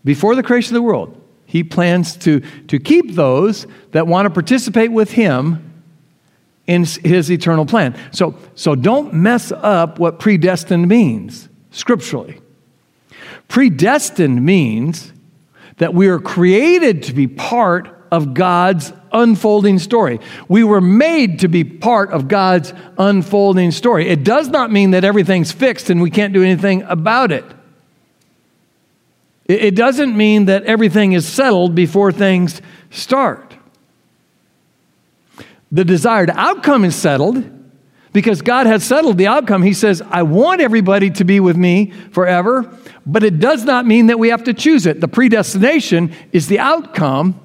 Before 0.04 0.36
the 0.36 0.44
creation 0.44 0.76
of 0.76 0.82
the 0.82 0.88
world, 0.88 1.20
he 1.48 1.64
plans 1.64 2.16
to, 2.18 2.42
to 2.68 2.80
keep 2.80 3.14
those 3.14 3.66
that 3.92 4.06
want 4.06 4.28
to 4.28 4.30
participate 4.30 4.92
with 4.92 5.12
him 5.12 5.65
in 6.68 6.84
his 6.84 7.32
eternal 7.32 7.66
plan. 7.66 7.98
So, 8.12 8.36
so 8.56 8.76
don't 8.76 9.14
mess 9.14 9.52
up 9.52 10.00
what 10.00 10.20
predestined 10.20 10.88
means 10.88 11.48
scripturally. 11.72 12.42
Predestined 13.48 14.44
means 14.44 15.14
that 15.78 15.94
we 15.94 16.08
are 16.08 16.20
created 16.20 17.04
to 17.04 17.14
be 17.14 17.28
part 17.28 17.92
of 18.12 18.34
God's 18.34 18.94
unfolding 19.12 19.80
story. 19.80 20.20
We 20.48 20.64
were 20.64 20.82
made 20.82 21.40
to 21.40 21.48
be 21.48 21.64
part 21.64 22.12
of 22.12 22.28
God's 22.28 22.74
unfolding 22.98 23.72
story. 23.72 24.08
It 24.08 24.24
does 24.24 24.50
not 24.50 24.72
mean 24.72 24.92
that 24.92 25.04
everything's 25.04 25.52
fixed 25.52 25.90
and 25.90 26.02
we 26.02 26.10
can't 26.10 26.34
do 26.34 26.44
anything 26.44 26.84
about 26.84 27.32
it. 27.32 27.46
It 29.46 29.76
doesn't 29.76 30.18
mean 30.18 30.46
that 30.46 30.64
everything 30.64 31.14
is 31.14 31.28
settled 31.28 31.76
before 31.76 32.12
things 32.12 32.62
start. 32.90 33.45
The 35.76 35.84
desired 35.84 36.30
outcome 36.30 36.86
is 36.86 36.96
settled 36.96 37.44
because 38.14 38.42
God 38.42 38.66
has 38.66 38.82
settled 38.82 39.18
the 39.18 39.28
outcome. 39.28 39.62
He 39.62 39.74
says, 39.74 40.02
I 40.10 40.24
want 40.24 40.62
everybody 40.62 41.10
to 41.10 41.26
be 41.26 41.42
with 41.42 41.58
me 41.58 41.92
forever, 42.12 42.74
but 43.06 43.26
it 43.26 43.42
does 43.42 43.66
not 43.66 43.86
mean 43.86 44.08
that 44.08 44.18
we 44.18 44.30
have 44.30 44.46
to 44.46 44.54
choose 44.54 44.86
it. 44.86 45.02
The 45.02 45.10
predestination 45.10 46.16
is 46.32 46.48
the 46.48 46.60
outcome, 46.60 47.38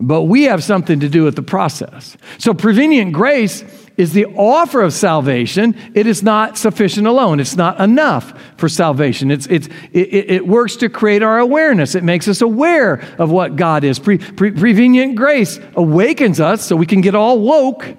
but 0.00 0.22
we 0.22 0.42
have 0.44 0.64
something 0.64 0.98
to 0.98 1.08
do 1.08 1.22
with 1.22 1.36
the 1.36 1.44
process. 1.44 2.16
So, 2.38 2.52
prevenient 2.52 3.12
grace 3.12 3.62
is 3.96 4.12
the 4.12 4.26
offer 4.26 4.82
of 4.82 4.92
salvation. 4.92 5.76
It 5.94 6.06
is 6.06 6.22
not 6.22 6.58
sufficient 6.58 7.06
alone. 7.06 7.40
It's 7.40 7.56
not 7.56 7.80
enough 7.80 8.38
for 8.56 8.68
salvation. 8.68 9.30
It's, 9.30 9.46
it's, 9.46 9.68
it, 9.92 10.30
it 10.30 10.46
works 10.46 10.76
to 10.76 10.88
create 10.88 11.22
our 11.22 11.38
awareness. 11.38 11.94
It 11.94 12.04
makes 12.04 12.28
us 12.28 12.40
aware 12.40 13.02
of 13.18 13.30
what 13.30 13.56
God 13.56 13.84
is. 13.84 13.98
Pre, 13.98 14.18
pre, 14.18 14.50
prevenient 14.50 15.16
grace 15.16 15.58
awakens 15.74 16.40
us 16.40 16.64
so 16.64 16.76
we 16.76 16.86
can 16.86 17.00
get 17.00 17.14
all 17.14 17.40
woke 17.40 17.96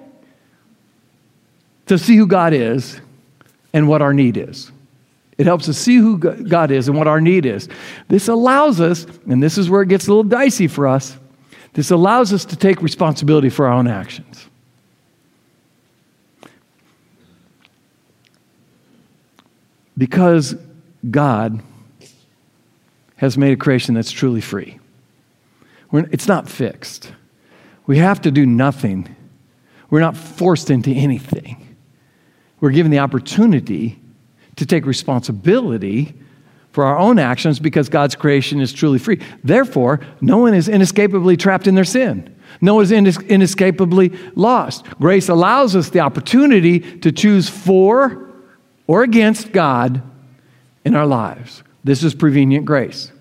to 1.86 1.98
see 1.98 2.16
who 2.16 2.26
God 2.26 2.52
is 2.52 3.00
and 3.72 3.88
what 3.88 4.02
our 4.02 4.14
need 4.14 4.36
is. 4.36 4.70
It 5.36 5.46
helps 5.46 5.68
us 5.68 5.78
see 5.78 5.96
who 5.96 6.18
God 6.18 6.70
is 6.70 6.88
and 6.88 6.96
what 6.96 7.06
our 7.06 7.20
need 7.20 7.46
is. 7.46 7.68
This 8.08 8.28
allows 8.28 8.80
us, 8.80 9.06
and 9.28 9.42
this 9.42 9.56
is 9.56 9.70
where 9.70 9.82
it 9.82 9.88
gets 9.88 10.06
a 10.06 10.10
little 10.10 10.24
dicey 10.24 10.66
for 10.66 10.86
us 10.86 11.16
this 11.78 11.92
allows 11.92 12.32
us 12.32 12.44
to 12.46 12.56
take 12.56 12.82
responsibility 12.82 13.50
for 13.50 13.68
our 13.68 13.72
own 13.72 13.86
actions. 13.86 14.47
Because 19.98 20.54
God 21.10 21.60
has 23.16 23.36
made 23.36 23.52
a 23.52 23.56
creation 23.56 23.94
that's 23.94 24.12
truly 24.12 24.40
free. 24.40 24.78
We're, 25.90 26.08
it's 26.12 26.28
not 26.28 26.48
fixed. 26.48 27.12
We 27.86 27.98
have 27.98 28.20
to 28.22 28.30
do 28.30 28.46
nothing. 28.46 29.14
We're 29.90 30.00
not 30.00 30.16
forced 30.16 30.70
into 30.70 30.90
anything. 30.90 31.76
We're 32.60 32.70
given 32.70 32.92
the 32.92 33.00
opportunity 33.00 33.98
to 34.56 34.66
take 34.66 34.86
responsibility 34.86 36.14
for 36.70 36.84
our 36.84 36.98
own 36.98 37.18
actions 37.18 37.58
because 37.58 37.88
God's 37.88 38.14
creation 38.14 38.60
is 38.60 38.72
truly 38.72 38.98
free. 38.98 39.20
Therefore, 39.42 40.00
no 40.20 40.38
one 40.38 40.54
is 40.54 40.68
inescapably 40.68 41.36
trapped 41.36 41.66
in 41.66 41.74
their 41.74 41.84
sin. 41.84 42.36
No 42.60 42.76
one 42.76 42.84
is 42.84 42.92
inescapably 42.92 44.16
lost. 44.36 44.84
Grace 45.00 45.28
allows 45.28 45.74
us 45.74 45.90
the 45.90 46.00
opportunity 46.00 46.78
to 46.98 47.10
choose 47.10 47.48
for 47.48 48.27
or 48.88 49.04
against 49.04 49.52
God 49.52 50.02
in 50.84 50.96
our 50.96 51.06
lives. 51.06 51.62
This 51.84 52.02
is 52.02 52.14
prevenient 52.14 52.64
grace. 52.64 53.12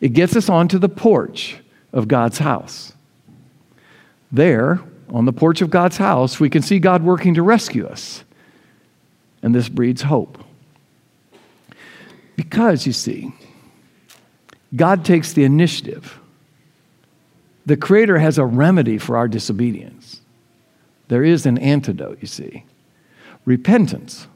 It 0.00 0.12
gets 0.12 0.36
us 0.36 0.48
onto 0.48 0.78
the 0.78 0.88
porch 0.88 1.56
of 1.92 2.06
God's 2.06 2.38
house. 2.38 2.92
There, 4.30 4.80
on 5.08 5.24
the 5.24 5.32
porch 5.32 5.62
of 5.62 5.70
God's 5.70 5.96
house, 5.96 6.38
we 6.38 6.50
can 6.50 6.62
see 6.62 6.78
God 6.78 7.02
working 7.02 7.34
to 7.34 7.42
rescue 7.42 7.86
us. 7.86 8.22
And 9.42 9.54
this 9.54 9.68
breeds 9.68 10.02
hope. 10.02 10.38
Because, 12.36 12.86
you 12.86 12.92
see, 12.92 13.32
God 14.74 15.04
takes 15.04 15.32
the 15.32 15.44
initiative. 15.44 16.18
The 17.64 17.76
Creator 17.76 18.18
has 18.18 18.38
a 18.38 18.44
remedy 18.44 18.98
for 18.98 19.16
our 19.16 19.28
disobedience. 19.28 20.20
There 21.08 21.24
is 21.24 21.46
an 21.46 21.58
antidote, 21.58 22.18
you 22.20 22.26
see 22.28 22.64
repentance. 23.44 24.26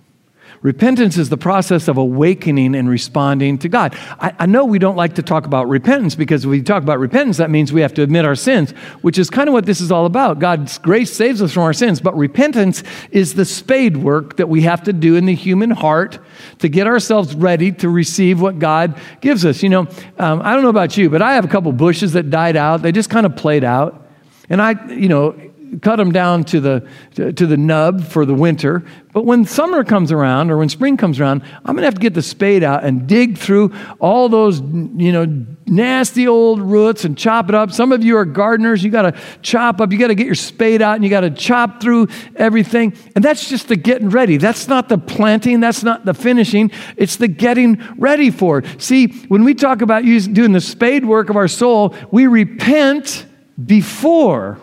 Repentance 0.63 1.17
is 1.17 1.31
the 1.31 1.39
process 1.39 1.89
of 1.89 1.97
awakening 1.97 2.75
and 2.75 2.87
responding 2.87 3.57
to 3.59 3.69
God. 3.71 3.97
I, 4.21 4.35
I, 4.41 4.45
know 4.45 4.67
we 4.67 4.79
don't 4.79 4.97
like 4.97 5.15
to 5.15 5.23
talk 5.23 5.47
about 5.47 5.71
repentance 5.71 6.15
because 6.15 6.45
when 6.47 6.51
we 6.51 6.63
talk 6.63 6.83
about 6.83 6.99
repentance, 6.99 7.39
that 7.39 7.49
means 7.49 7.73
we 7.73 7.81
have 7.81 7.95
to 7.95 8.03
admit 8.03 8.27
our 8.27 8.35
sins, 8.35 8.73
which 9.01 9.19
is 9.19 9.31
kind 9.31 9.49
of 9.49 9.55
what 9.55 9.65
this 9.65 9.81
is 9.81 9.91
all 9.91 10.05
about. 10.05 10.39
God's 10.39 10.77
grace 10.77 11.11
saves 11.11 11.41
us 11.41 11.53
from 11.53 11.63
our 11.63 11.73
sins, 11.73 11.99
but 11.99 12.15
repentance 12.15 12.83
is 13.11 13.33
the 13.35 13.47
spade 13.47 13.97
work 13.97 14.37
that 14.37 14.51
we 14.51 14.61
have 14.61 14.83
to 14.83 14.93
do 14.93 15.17
in 15.17 15.25
the 15.25 15.35
human 15.35 15.71
heart 15.71 16.19
to 16.59 16.69
get 16.69 16.87
ourselves 16.87 17.35
ready 17.35 17.73
to 17.73 17.89
receive 17.89 18.43
what 18.43 18.59
God 18.59 19.01
gives 19.23 19.47
us. 19.47 19.63
You 19.63 19.71
know, 19.71 19.87
um, 20.19 20.43
I 20.43 20.53
don't 20.53 20.63
know 20.63 20.69
about 20.69 20.95
you, 20.95 21.09
but 21.09 21.23
I 21.23 21.37
have 21.37 21.47
a 21.47 21.49
couple 21.49 21.73
bushes 21.73 22.13
that 22.13 22.29
died 22.29 22.57
out, 22.57 22.83
they 22.83 22.93
just 22.93 23.09
kind 23.09 23.25
of 23.25 23.35
played 23.35 23.65
out. 23.65 24.09
And 24.51 24.61
I, 24.61 24.73
you 24.93 25.09
know, 25.09 25.50
cut 25.83 25.97
them 25.97 26.13
down 26.13 26.45
to 26.45 26.61
the, 26.61 26.89
to, 27.15 27.33
the 27.33 27.57
nub 27.57 28.05
for 28.05 28.27
the 28.27 28.35
winter. 28.35 28.85
But 29.13 29.25
when 29.25 29.45
summer 29.45 29.85
comes 29.85 30.13
around 30.13 30.51
or 30.51 30.59
when 30.59 30.69
spring 30.69 30.97
comes 30.97 31.21
around, 31.21 31.43
I'm 31.65 31.75
going 31.75 31.79
to 31.79 31.85
have 31.85 31.95
to 31.95 32.01
get 32.01 32.15
the 32.15 32.23
spade 32.23 32.63
out 32.63 32.85
and 32.85 33.07
dig 33.07 33.39
through 33.39 33.73
all 33.99 34.29
those, 34.29 34.61
you 34.61 35.13
know, 35.13 35.47
nasty 35.67 36.27
old 36.29 36.61
roots 36.61 37.05
and 37.05 37.17
chop 37.17 37.49
it 37.49 37.55
up. 37.55 37.73
Some 37.73 37.93
of 37.93 38.05
you 38.05 38.17
are 38.17 38.25
gardeners. 38.25 38.83
You 38.83 38.91
got 38.91 39.03
to 39.03 39.21
chop 39.43 39.81
up. 39.81 39.93
You 39.93 39.99
got 39.99 40.09
to 40.09 40.15
get 40.15 40.27
your 40.27 40.35
spade 40.35 40.83
out 40.83 40.97
and 40.97 41.05
you 41.05 41.11
got 41.11 41.21
to 41.21 41.31
chop 41.31 41.81
through 41.81 42.09
everything. 42.37 42.97
And 43.15 43.25
that's 43.25 43.49
just 43.49 43.69
the 43.69 43.77
getting 43.77 44.11
ready. 44.11 44.37
That's 44.37 44.69
not 44.69 44.89
the 44.89 44.99
planting. 44.99 45.61
That's 45.61 45.83
not 45.83 46.05
the 46.05 46.15
finishing. 46.15 46.71
It's 46.97 47.17
the 47.17 47.29
getting 47.29 47.83
ready 47.97 48.31
for 48.31 48.59
it. 48.59 48.83
See, 48.83 49.09
when 49.29 49.45
we 49.45 49.55
talk 49.55 49.83
about 49.83 50.05
using, 50.05 50.35
doing 50.35 50.53
the 50.53 50.61
spade 50.61 51.05
work 51.05 51.31
of 51.31 51.37
our 51.37 51.49
soul, 51.49 51.95
we 52.11 52.27
repent 52.27 53.27
before 53.65 54.61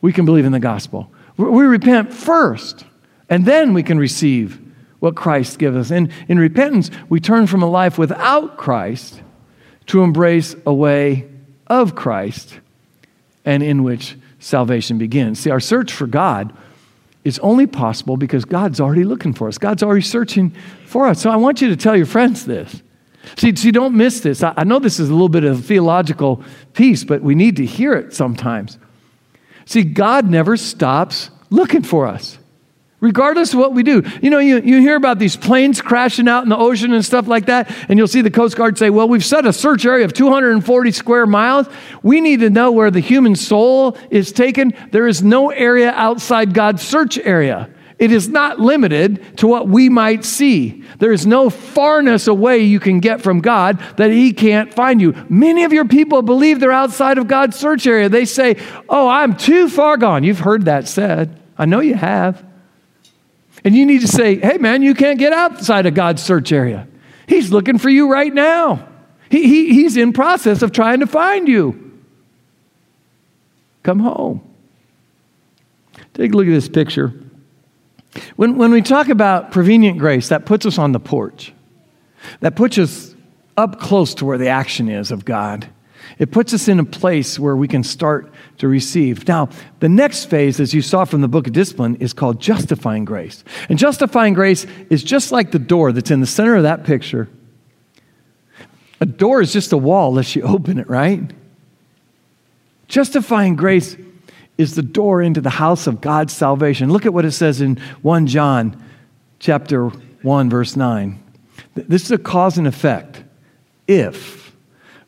we 0.00 0.12
can 0.12 0.24
believe 0.24 0.44
in 0.44 0.52
the 0.52 0.60
gospel. 0.60 1.10
We 1.36 1.64
repent 1.64 2.12
first, 2.12 2.84
and 3.28 3.44
then 3.44 3.74
we 3.74 3.82
can 3.82 3.98
receive 3.98 4.60
what 4.98 5.14
Christ 5.14 5.58
gives 5.58 5.76
us. 5.76 5.90
And 5.90 6.10
in 6.28 6.38
repentance, 6.38 6.90
we 7.08 7.20
turn 7.20 7.46
from 7.46 7.62
a 7.62 7.68
life 7.68 7.98
without 7.98 8.56
Christ 8.56 9.22
to 9.86 10.02
embrace 10.02 10.56
a 10.64 10.72
way 10.72 11.28
of 11.66 11.94
Christ 11.94 12.60
and 13.44 13.62
in 13.62 13.82
which 13.82 14.16
salvation 14.38 14.98
begins. 14.98 15.40
See, 15.40 15.50
our 15.50 15.60
search 15.60 15.92
for 15.92 16.06
God 16.06 16.52
is 17.24 17.38
only 17.40 17.66
possible 17.66 18.16
because 18.16 18.44
God's 18.44 18.80
already 18.80 19.04
looking 19.04 19.32
for 19.32 19.48
us. 19.48 19.58
God's 19.58 19.82
already 19.82 20.02
searching 20.02 20.50
for 20.86 21.06
us. 21.06 21.20
So 21.20 21.30
I 21.30 21.36
want 21.36 21.60
you 21.60 21.68
to 21.68 21.76
tell 21.76 21.96
your 21.96 22.06
friends 22.06 22.46
this. 22.46 22.82
See, 23.36 23.54
see 23.56 23.72
don't 23.72 23.96
miss 23.96 24.20
this. 24.20 24.42
I, 24.42 24.54
I 24.56 24.64
know 24.64 24.78
this 24.78 25.00
is 25.00 25.08
a 25.08 25.12
little 25.12 25.28
bit 25.28 25.44
of 25.44 25.58
a 25.58 25.62
theological 25.62 26.42
piece, 26.72 27.02
but 27.02 27.22
we 27.22 27.34
need 27.34 27.56
to 27.56 27.66
hear 27.66 27.94
it 27.94 28.14
sometimes. 28.14 28.78
See, 29.66 29.82
God 29.82 30.30
never 30.30 30.56
stops 30.56 31.30
looking 31.50 31.82
for 31.82 32.06
us, 32.06 32.38
regardless 33.00 33.52
of 33.52 33.58
what 33.58 33.74
we 33.74 33.82
do. 33.82 34.02
You 34.22 34.30
know, 34.30 34.38
you, 34.38 34.60
you 34.60 34.80
hear 34.80 34.96
about 34.96 35.18
these 35.18 35.36
planes 35.36 35.82
crashing 35.82 36.28
out 36.28 36.44
in 36.44 36.48
the 36.48 36.56
ocean 36.56 36.92
and 36.92 37.04
stuff 37.04 37.26
like 37.26 37.46
that, 37.46 37.70
and 37.88 37.98
you'll 37.98 38.06
see 38.06 38.22
the 38.22 38.30
Coast 38.30 38.56
Guard 38.56 38.78
say, 38.78 38.90
Well, 38.90 39.08
we've 39.08 39.24
set 39.24 39.44
a 39.44 39.52
search 39.52 39.84
area 39.84 40.04
of 40.04 40.12
240 40.12 40.92
square 40.92 41.26
miles. 41.26 41.66
We 42.02 42.20
need 42.20 42.40
to 42.40 42.50
know 42.50 42.70
where 42.70 42.92
the 42.92 43.00
human 43.00 43.34
soul 43.34 43.98
is 44.08 44.30
taken. 44.30 44.72
There 44.92 45.08
is 45.08 45.22
no 45.22 45.50
area 45.50 45.90
outside 45.90 46.54
God's 46.54 46.82
search 46.82 47.18
area. 47.18 47.68
It 47.98 48.12
is 48.12 48.28
not 48.28 48.60
limited 48.60 49.38
to 49.38 49.46
what 49.46 49.68
we 49.68 49.88
might 49.88 50.24
see. 50.24 50.84
There 50.98 51.12
is 51.12 51.26
no 51.26 51.48
farness 51.48 52.28
away 52.28 52.58
you 52.58 52.78
can 52.78 53.00
get 53.00 53.22
from 53.22 53.40
God 53.40 53.78
that 53.96 54.10
He 54.10 54.34
can't 54.34 54.72
find 54.72 55.00
you. 55.00 55.14
Many 55.30 55.64
of 55.64 55.72
your 55.72 55.86
people 55.86 56.20
believe 56.20 56.60
they're 56.60 56.72
outside 56.72 57.16
of 57.16 57.26
God's 57.26 57.56
search 57.58 57.86
area. 57.86 58.10
They 58.10 58.26
say, 58.26 58.56
Oh, 58.88 59.08
I'm 59.08 59.34
too 59.34 59.70
far 59.70 59.96
gone. 59.96 60.24
You've 60.24 60.40
heard 60.40 60.66
that 60.66 60.88
said. 60.88 61.40
I 61.56 61.64
know 61.64 61.80
you 61.80 61.94
have. 61.94 62.44
And 63.64 63.74
you 63.74 63.86
need 63.86 64.02
to 64.02 64.08
say, 64.08 64.36
Hey, 64.36 64.58
man, 64.58 64.82
you 64.82 64.94
can't 64.94 65.18
get 65.18 65.32
outside 65.32 65.86
of 65.86 65.94
God's 65.94 66.22
search 66.22 66.52
area. 66.52 66.86
He's 67.26 67.50
looking 67.50 67.78
for 67.78 67.88
you 67.88 68.12
right 68.12 68.32
now. 68.32 68.86
He, 69.30 69.44
he, 69.44 69.74
he's 69.74 69.96
in 69.96 70.12
process 70.12 70.60
of 70.60 70.70
trying 70.70 71.00
to 71.00 71.06
find 71.06 71.48
you. 71.48 71.98
Come 73.82 74.00
home. 74.00 74.42
Take 76.12 76.34
a 76.34 76.36
look 76.36 76.46
at 76.46 76.50
this 76.50 76.68
picture. 76.68 77.14
When, 78.36 78.56
when 78.56 78.70
we 78.70 78.82
talk 78.82 79.08
about 79.08 79.52
prevenient 79.52 79.98
grace, 79.98 80.28
that 80.28 80.46
puts 80.46 80.66
us 80.66 80.78
on 80.78 80.92
the 80.92 81.00
porch. 81.00 81.52
That 82.40 82.56
puts 82.56 82.78
us 82.78 83.14
up 83.56 83.80
close 83.80 84.14
to 84.16 84.24
where 84.24 84.38
the 84.38 84.48
action 84.48 84.88
is 84.88 85.10
of 85.10 85.24
God. 85.24 85.68
It 86.18 86.30
puts 86.30 86.54
us 86.54 86.68
in 86.68 86.78
a 86.78 86.84
place 86.84 87.38
where 87.38 87.56
we 87.56 87.68
can 87.68 87.82
start 87.82 88.32
to 88.58 88.68
receive. 88.68 89.26
Now, 89.26 89.48
the 89.80 89.88
next 89.88 90.26
phase, 90.26 90.60
as 90.60 90.72
you 90.72 90.80
saw 90.80 91.04
from 91.04 91.20
the 91.20 91.28
book 91.28 91.46
of 91.46 91.52
discipline, 91.52 91.96
is 91.96 92.12
called 92.12 92.40
justifying 92.40 93.04
grace. 93.04 93.44
And 93.68 93.78
justifying 93.78 94.34
grace 94.34 94.66
is 94.88 95.02
just 95.02 95.32
like 95.32 95.50
the 95.50 95.58
door 95.58 95.92
that's 95.92 96.10
in 96.10 96.20
the 96.20 96.26
center 96.26 96.56
of 96.56 96.62
that 96.62 96.84
picture. 96.84 97.28
A 99.00 99.06
door 99.06 99.42
is 99.42 99.52
just 99.52 99.72
a 99.72 99.76
wall 99.76 100.10
unless 100.10 100.34
you 100.34 100.42
open 100.42 100.78
it, 100.78 100.88
right? 100.88 101.30
Justifying 102.88 103.56
grace 103.56 103.96
is 104.58 104.74
the 104.74 104.82
door 104.82 105.22
into 105.22 105.40
the 105.40 105.50
house 105.50 105.86
of 105.86 106.00
God's 106.00 106.32
salvation. 106.32 106.90
Look 106.90 107.06
at 107.06 107.12
what 107.12 107.24
it 107.24 107.32
says 107.32 107.60
in 107.60 107.76
1 108.02 108.26
John 108.26 108.82
chapter 109.38 109.88
1 109.88 110.50
verse 110.50 110.76
9. 110.76 111.22
This 111.74 112.04
is 112.04 112.10
a 112.10 112.18
cause 112.18 112.58
and 112.58 112.66
effect. 112.66 113.22
If 113.86 114.54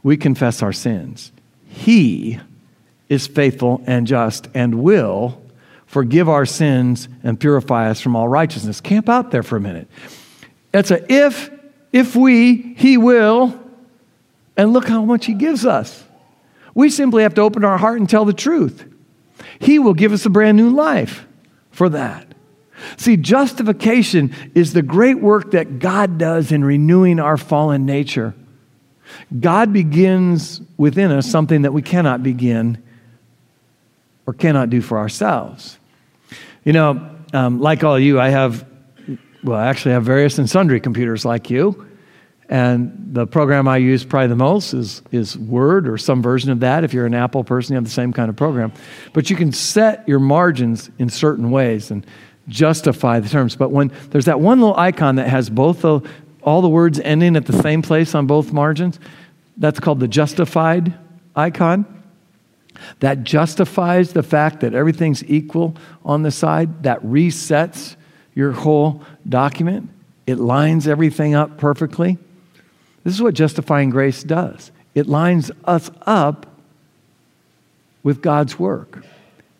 we 0.03 0.17
confess 0.17 0.63
our 0.63 0.73
sins, 0.73 1.33
he 1.67 2.39
is 3.09 3.27
faithful 3.27 3.83
and 3.87 4.07
just 4.07 4.49
and 4.55 4.83
will 4.83 5.41
forgive 5.87 6.29
our 6.29 6.47
sins 6.47 7.09
and 7.25 7.41
purify 7.41 7.91
us 7.91 8.01
from 8.01 8.15
all 8.15 8.29
righteousness. 8.29 8.81
Camp 8.81 9.09
out 9.09 9.31
there 9.31 9.43
for 9.43 9.57
a 9.57 9.61
minute. 9.61 9.89
That's 10.71 10.91
a 10.91 11.13
if, 11.13 11.51
if 11.93 12.15
we, 12.15 12.75
he 12.77 12.99
will, 12.99 13.59
and 14.57 14.73
look 14.73 14.87
how 14.87 15.05
much 15.05 15.27
he 15.27 15.33
gives 15.33 15.65
us. 15.65 16.05
We 16.75 16.91
simply 16.91 17.23
have 17.23 17.35
to 17.35 17.41
open 17.41 17.65
our 17.65 17.79
heart 17.79 17.99
and 17.99 18.09
tell 18.09 18.27
the 18.27 18.35
truth. 18.35 18.85
He 19.61 19.79
will 19.79 19.95
give 19.95 20.13
us 20.13 20.25
a 20.27 20.31
brand 20.31 20.57
new 20.57 20.71
life 20.71 21.27
for 21.71 21.89
that. 21.89 22.27
See, 22.97 23.17
justification 23.17 24.35
is 24.55 24.73
the 24.73 24.83
great 24.83 25.21
work 25.21 25.51
that 25.53 25.79
God 25.79 26.19
does 26.19 26.53
in 26.53 26.65
renewing 26.65 27.19
our 27.19 27.37
fallen 27.37 27.87
nature. 27.87 28.35
God 29.41 29.73
begins 29.73 30.61
within 30.77 31.11
us 31.11 31.29
something 31.29 31.63
that 31.63 31.73
we 31.73 31.83
cannot 31.83 32.23
begin 32.23 32.83
or 34.27 34.35
cannot 34.35 34.71
do 34.71 34.81
for 34.81 34.99
ourselves. 34.99 35.79
You 36.65 36.73
know, 36.73 37.17
um, 37.33 37.61
like 37.61 37.83
all 37.83 37.99
you, 37.99 38.21
I 38.21 38.29
have, 38.29 38.67
well, 39.43 39.59
I 39.59 39.67
actually 39.67 39.93
have 39.93 40.05
various 40.05 40.39
and 40.39 40.49
sundry 40.49 40.81
computers 40.81 41.25
like 41.25 41.51
you. 41.51 41.88
And 42.49 43.11
the 43.13 43.27
program 43.27 43.69
I 43.69 43.77
use 43.77 44.05
probably 44.05 44.29
the 44.29 44.37
most 44.37 44.73
is, 44.73 45.03
is 45.13 45.37
Word 45.37 45.87
or 45.87 45.99
some 45.99 46.23
version 46.23 46.51
of 46.51 46.61
that. 46.61 46.83
If 46.83 46.95
you're 46.95 47.05
an 47.05 47.15
Apple 47.15 47.45
person, 47.45 47.75
you 47.75 47.77
have 47.77 47.85
the 47.85 47.91
same 47.91 48.13
kind 48.13 48.31
of 48.31 48.37
program. 48.37 48.73
But 49.13 49.29
you 49.29 49.37
can 49.37 49.53
set 49.53 50.09
your 50.09 50.19
margins 50.19 50.91
in 50.99 51.11
certain 51.11 51.51
ways 51.51 51.91
and 51.91 52.07
justify 52.49 53.21
the 53.21 53.29
terms. 53.29 53.55
But 53.55 53.71
when 53.71 53.93
there's 54.11 54.25
that 54.25 54.41
one 54.41 54.61
little 54.61 54.77
icon 54.77 55.17
that 55.17 55.29
has 55.29 55.51
both 55.51 55.83
the, 55.83 56.01
all 56.43 56.63
the 56.63 56.69
words 56.71 56.99
ending 57.01 57.37
at 57.37 57.45
the 57.45 57.53
same 57.53 57.83
place 57.83 58.15
on 58.15 58.27
both 58.27 58.51
margins, 58.51 58.99
that's 59.59 59.79
called 59.79 60.01
the 60.01 60.09
justified 60.09 60.95
icon. 61.37 61.85
That 63.01 63.25
justifies 63.25 64.13
the 64.15 64.23
fact 64.23 64.61
that 64.61 64.73
everything's 64.73 65.23
equal 65.25 65.77
on 66.05 66.23
the 66.23 66.31
side. 66.31 66.85
That 66.85 67.03
resets 67.03 67.97
your 68.35 68.53
whole 68.53 69.03
document. 69.29 69.91
It 70.27 70.39
lines 70.39 70.87
everything 70.87 71.35
up 71.35 71.59
perfectly. 71.59 72.19
This 73.05 73.15
is 73.15 73.23
what 73.23 73.35
justifying 73.35 73.91
grace 73.91 74.23
does. 74.23 74.71
It 74.95 75.07
lines 75.07 75.51
us 75.65 75.91
up 76.03 76.47
with 78.03 78.23
God's 78.23 78.59
work, 78.59 79.05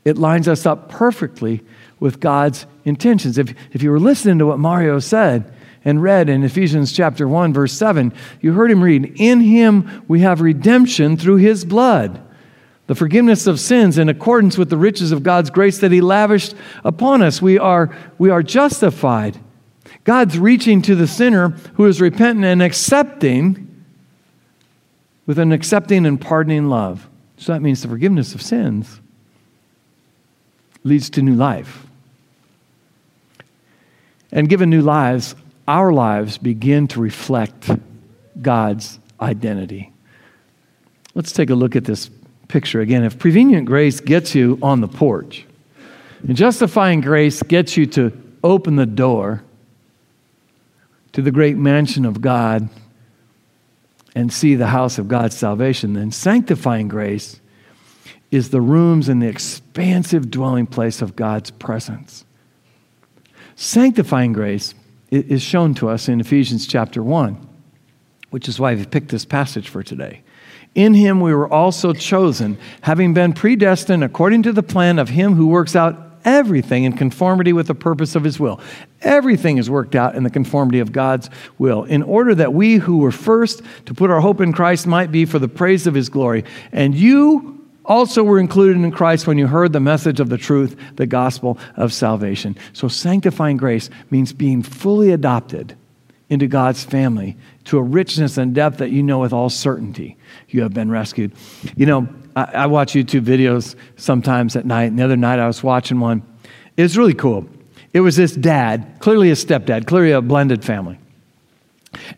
it 0.05 0.17
lines 0.17 0.49
us 0.49 0.65
up 0.67 0.89
perfectly 0.89 1.63
with 2.01 2.21
God's 2.21 2.67
intentions. 2.85 3.37
If, 3.39 3.55
if 3.73 3.83
you 3.83 3.91
were 3.91 4.01
listening 4.01 4.39
to 4.39 4.47
what 4.47 4.59
Mario 4.59 4.99
said, 4.99 5.53
and 5.85 6.03
read 6.03 6.29
in 6.29 6.43
Ephesians 6.43 6.93
chapter 6.93 7.27
1 7.29 7.53
verse 7.53 7.73
7 7.73 8.13
you 8.41 8.53
heard 8.53 8.71
him 8.71 8.83
read 8.83 9.13
in 9.17 9.41
him 9.41 10.05
we 10.09 10.21
have 10.21 10.41
redemption 10.41 11.17
through 11.17 11.37
his 11.37 11.65
blood 11.65 12.21
the 12.89 12.95
forgiveness 12.95 13.47
of 13.47 13.61
sins 13.61 13.99
in 13.99 14.09
accordance 14.09 14.57
with 14.57 14.71
the 14.71 14.77
riches 14.77 15.13
of 15.13 15.23
God's 15.23 15.51
grace 15.51 15.79
that 15.79 15.93
he 15.93 16.01
lavished 16.01 16.55
upon 16.85 17.23
us. 17.23 17.41
We 17.41 17.59
are 17.59 17.95
we 18.17 18.31
are 18.31 18.43
justified 18.43 19.39
God's 20.09 20.39
reaching 20.39 20.81
to 20.81 20.95
the 20.95 21.07
sinner 21.07 21.51
who 21.75 21.85
is 21.85 22.01
repentant 22.01 22.43
and 22.43 22.63
accepting 22.63 23.85
with 25.27 25.39
an 25.39 25.53
accepting 25.53 26.07
and 26.07 26.19
pardoning 26.19 26.71
love. 26.71 27.07
So 27.37 27.53
that 27.53 27.61
means 27.61 27.83
the 27.83 27.89
forgiveness 27.89 28.35
of 28.35 28.41
sins 28.41 29.03
leads 30.83 31.11
to 31.11 31.21
new 31.21 31.35
life. 31.35 31.87
And 34.33 34.49
given 34.49 34.71
new 34.71 34.81
lives, 34.81 35.35
our 35.69 35.93
lives 35.93 36.39
begin 36.39 36.89
to 36.89 37.01
reflect 37.01 37.71
God's 38.41 38.99
identity. 39.21 39.93
Let's 41.15 41.33
take 41.33 41.51
a 41.51 41.55
look 41.55 41.77
at 41.77 41.85
this 41.85 42.09
picture 42.49 42.81
again. 42.81 43.05
If 43.05 43.19
prevenient 43.19 43.67
grace 43.67 44.01
gets 44.01 44.35
you 44.35 44.59
on 44.63 44.81
the 44.81 44.89
porch, 44.89 45.45
and 46.27 46.35
justifying 46.35 47.03
grace 47.03 47.43
gets 47.43 47.77
you 47.77 47.85
to 47.89 48.11
open 48.43 48.77
the 48.77 48.87
door, 48.87 49.43
to 51.19 51.23
the 51.23 51.33
great 51.33 51.57
mansion 51.57 52.05
of 52.05 52.21
God 52.21 52.69
and 54.15 54.33
see 54.33 54.55
the 54.55 54.69
house 54.69 54.99
of 54.99 55.09
God's 55.09 55.37
salvation, 55.37 55.95
then 55.95 56.13
sanctifying 56.13 56.87
grace 56.87 57.41
is 58.31 58.51
the 58.51 58.61
rooms 58.61 59.09
and 59.09 59.21
the 59.21 59.27
expansive 59.27 60.31
dwelling 60.31 60.69
place 60.69 61.03
of 61.03 61.17
God's 61.17 61.51
presence. 61.51 62.25
Sanctifying 63.57 64.33
grace 64.33 64.77
is 65.11 65.43
shown 65.43 65.75
to 65.75 65.89
us 65.89 66.09
in 66.09 66.21
Ephesians 66.21 66.69
chapter 66.69 67.03
1, 67.03 67.49
which 68.31 68.49
is 68.49 68.61
why 68.61 68.77
we've 68.77 68.89
picked 68.89 69.09
this 69.09 69.25
passage 69.25 69.69
for 69.69 69.83
today. 69.83 70.23
In 70.77 70.95
him 70.95 71.21
we 71.21 71.35
were 71.35 71.53
also 71.53 71.93
chosen, 71.93 72.59
having 72.83 73.13
been 73.13 73.33
predestined 73.33 74.05
according 74.05 74.45
to 74.45 74.53
the 74.53 74.63
plan 74.63 75.01
of 75.01 75.09
him 75.09 75.35
who 75.35 75.49
works 75.49 75.75
out 75.75 76.08
everything 76.29 76.85
in 76.85 76.93
conformity 76.93 77.53
with 77.53 77.67
the 77.67 77.75
purpose 77.75 78.15
of 78.15 78.23
His 78.23 78.39
will. 78.39 78.61
Everything 79.01 79.57
is 79.57 79.71
worked 79.71 79.95
out 79.95 80.15
in 80.15 80.25
the 80.25 80.31
conformity 80.31 80.81
of 80.81 80.93
God's 80.93 81.31
will, 81.57 81.85
in 81.85 82.03
order 82.03 82.35
that 82.35 82.53
we 82.53 82.77
who 82.77 82.99
were 82.99 83.13
first 83.13 83.63
to 83.87 83.95
put 83.95 84.11
our 84.11 84.21
hope 84.21 84.41
in 84.41 84.53
Christ 84.53 84.87
might 84.87 85.11
be 85.11 85.25
for 85.25 85.39
the 85.39 85.49
praise 85.49 85.87
of 85.87 85.95
His 85.95 86.09
glory. 86.09 86.45
And 86.71 86.95
you 86.95 87.67
also 87.85 88.23
were 88.23 88.39
included 88.39 88.77
in 88.77 88.91
Christ 88.91 89.27
when 89.27 89.39
you 89.39 89.47
heard 89.47 89.73
the 89.73 89.81
message 89.81 90.21
of 90.21 90.29
the 90.29 90.37
truth, 90.37 90.79
the 90.97 91.07
gospel 91.07 91.59
of 91.77 91.93
salvation. 91.93 92.57
So, 92.75 92.89
sanctifying 92.89 93.57
grace 93.57 93.89
means 94.11 94.35
being 94.35 94.63
fully 94.63 95.11
adopted 95.11 95.75
into 96.29 96.47
God's 96.47 96.85
family 96.85 97.39
to 97.65 97.79
a 97.79 97.83
richness 97.83 98.37
and 98.37 98.55
depth 98.55 98.79
that 98.79 98.91
you 98.91 99.03
know 99.03 99.21
with 99.21 99.33
all 99.33 99.49
certainty 99.49 100.19
you 100.49 100.61
have 100.63 100.75
been 100.75 100.91
rescued. 100.91 101.33
You 101.75 101.87
know, 101.87 102.09
I, 102.39 102.63
I 102.63 102.67
watch 102.67 102.93
YouTube 102.93 103.23
videos 103.23 103.75
sometimes 103.97 104.57
at 104.57 104.65
night, 104.65 104.85
and 104.85 104.99
the 104.99 105.05
other 105.05 105.17
night 105.17 105.39
I 105.39 105.47
was 105.47 105.63
watching 105.63 106.01
one. 106.01 106.23
It 106.77 106.83
was 106.83 106.97
really 106.97 107.15
cool. 107.15 107.49
It 107.93 108.01
was 108.01 108.17
this 108.17 108.35
dad, 108.35 108.97
clearly 109.01 109.31
a 109.31 109.35
stepdad, 109.35 109.87
clearly 109.87 110.13
a 110.13 110.21
blended 110.21 110.65
family. 110.65 110.99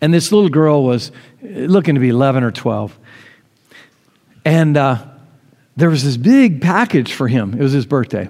And 0.00 0.12
this 0.12 0.32
little 0.32 0.48
girl 0.48 0.84
was 0.84 1.12
looking 1.42 1.94
to 1.94 2.00
be 2.00 2.08
11 2.08 2.42
or 2.42 2.50
12. 2.50 2.98
And 4.44 4.76
uh, 4.76 5.06
there 5.76 5.88
was 5.88 6.04
this 6.04 6.16
big 6.16 6.60
package 6.60 7.12
for 7.12 7.28
him. 7.28 7.54
It 7.54 7.60
was 7.60 7.72
his 7.72 7.86
birthday. 7.86 8.28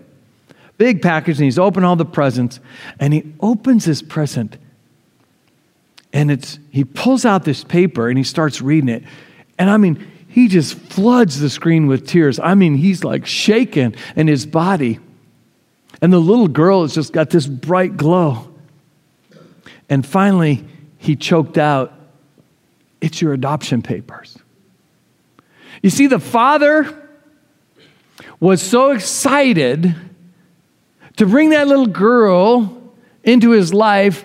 Big 0.77 1.03
package, 1.03 1.39
and 1.39 1.45
he's 1.45 1.59
opened 1.59 1.87
all 1.87 1.97
the 1.97 2.05
presents. 2.05 2.61
And 2.99 3.13
he 3.13 3.33
opens 3.41 3.85
this 3.85 4.03
present, 4.03 4.57
and 6.13 6.31
it's 6.31 6.59
he 6.71 6.85
pulls 6.85 7.25
out 7.25 7.45
this 7.45 7.65
paper 7.65 8.09
and 8.09 8.17
he 8.17 8.25
starts 8.25 8.61
reading 8.61 8.89
it. 8.89 9.05
And 9.59 9.71
I 9.71 9.77
mean, 9.77 10.11
he 10.31 10.47
just 10.47 10.75
floods 10.75 11.41
the 11.41 11.51
screen 11.51 11.89
with 11.89 12.07
tears. 12.07 12.39
I 12.39 12.55
mean, 12.55 12.77
he's 12.77 13.03
like 13.03 13.27
shaken 13.27 13.97
in 14.15 14.29
his 14.29 14.47
body. 14.47 15.01
And 16.01 16.13
the 16.13 16.21
little 16.21 16.47
girl 16.47 16.83
has 16.83 16.95
just 16.95 17.13
got 17.13 17.31
this 17.31 17.47
bright 17.47 17.97
glow. 17.97 18.49
And 19.89 20.07
finally, 20.07 20.65
he 20.99 21.17
choked 21.17 21.59
out, 21.59 21.93
It's 23.01 23.21
your 23.21 23.33
adoption 23.33 23.83
papers. 23.83 24.39
You 25.83 25.91
see, 25.91 26.07
the 26.07 26.21
father 26.21 27.09
was 28.39 28.63
so 28.63 28.93
excited 28.93 29.97
to 31.17 31.27
bring 31.27 31.51
that 31.51 31.67
little 31.67 31.87
girl 31.87 32.95
into 33.25 33.51
his 33.51 33.75
life 33.75 34.25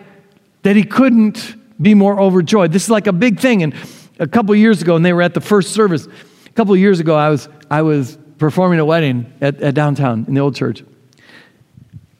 that 0.61 0.75
he 0.75 0.83
couldn't 0.83 1.55
be 1.81 1.95
more 1.95 2.19
overjoyed. 2.19 2.71
This 2.71 2.83
is 2.83 2.89
like 2.91 3.07
a 3.07 3.13
big 3.13 3.39
thing. 3.39 3.63
And 3.63 3.73
a 4.19 4.27
couple 4.27 4.55
years 4.55 4.81
ago, 4.81 4.95
and 4.95 5.05
they 5.05 5.13
were 5.13 5.21
at 5.21 5.33
the 5.33 5.41
first 5.41 5.73
service. 5.73 6.07
A 6.45 6.49
couple 6.51 6.75
years 6.77 6.99
ago, 6.99 7.15
I 7.15 7.29
was, 7.29 7.49
I 7.69 7.81
was 7.81 8.17
performing 8.37 8.79
a 8.79 8.85
wedding 8.85 9.31
at, 9.41 9.61
at 9.61 9.73
downtown 9.73 10.25
in 10.27 10.33
the 10.33 10.41
old 10.41 10.55
church. 10.55 10.83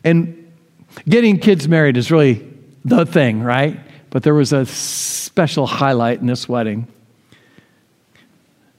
And 0.04 0.52
getting 1.08 1.40
kids 1.40 1.68
married 1.68 1.98
is 1.98 2.12
really 2.12 2.48
the 2.84 3.06
thing, 3.06 3.42
right? 3.42 3.80
But 4.10 4.24
there 4.24 4.34
was 4.34 4.54
a 4.54 4.66
special 4.66 5.68
highlight 5.68 6.20
in 6.22 6.28
this 6.28 6.48
wedding. 6.48 6.88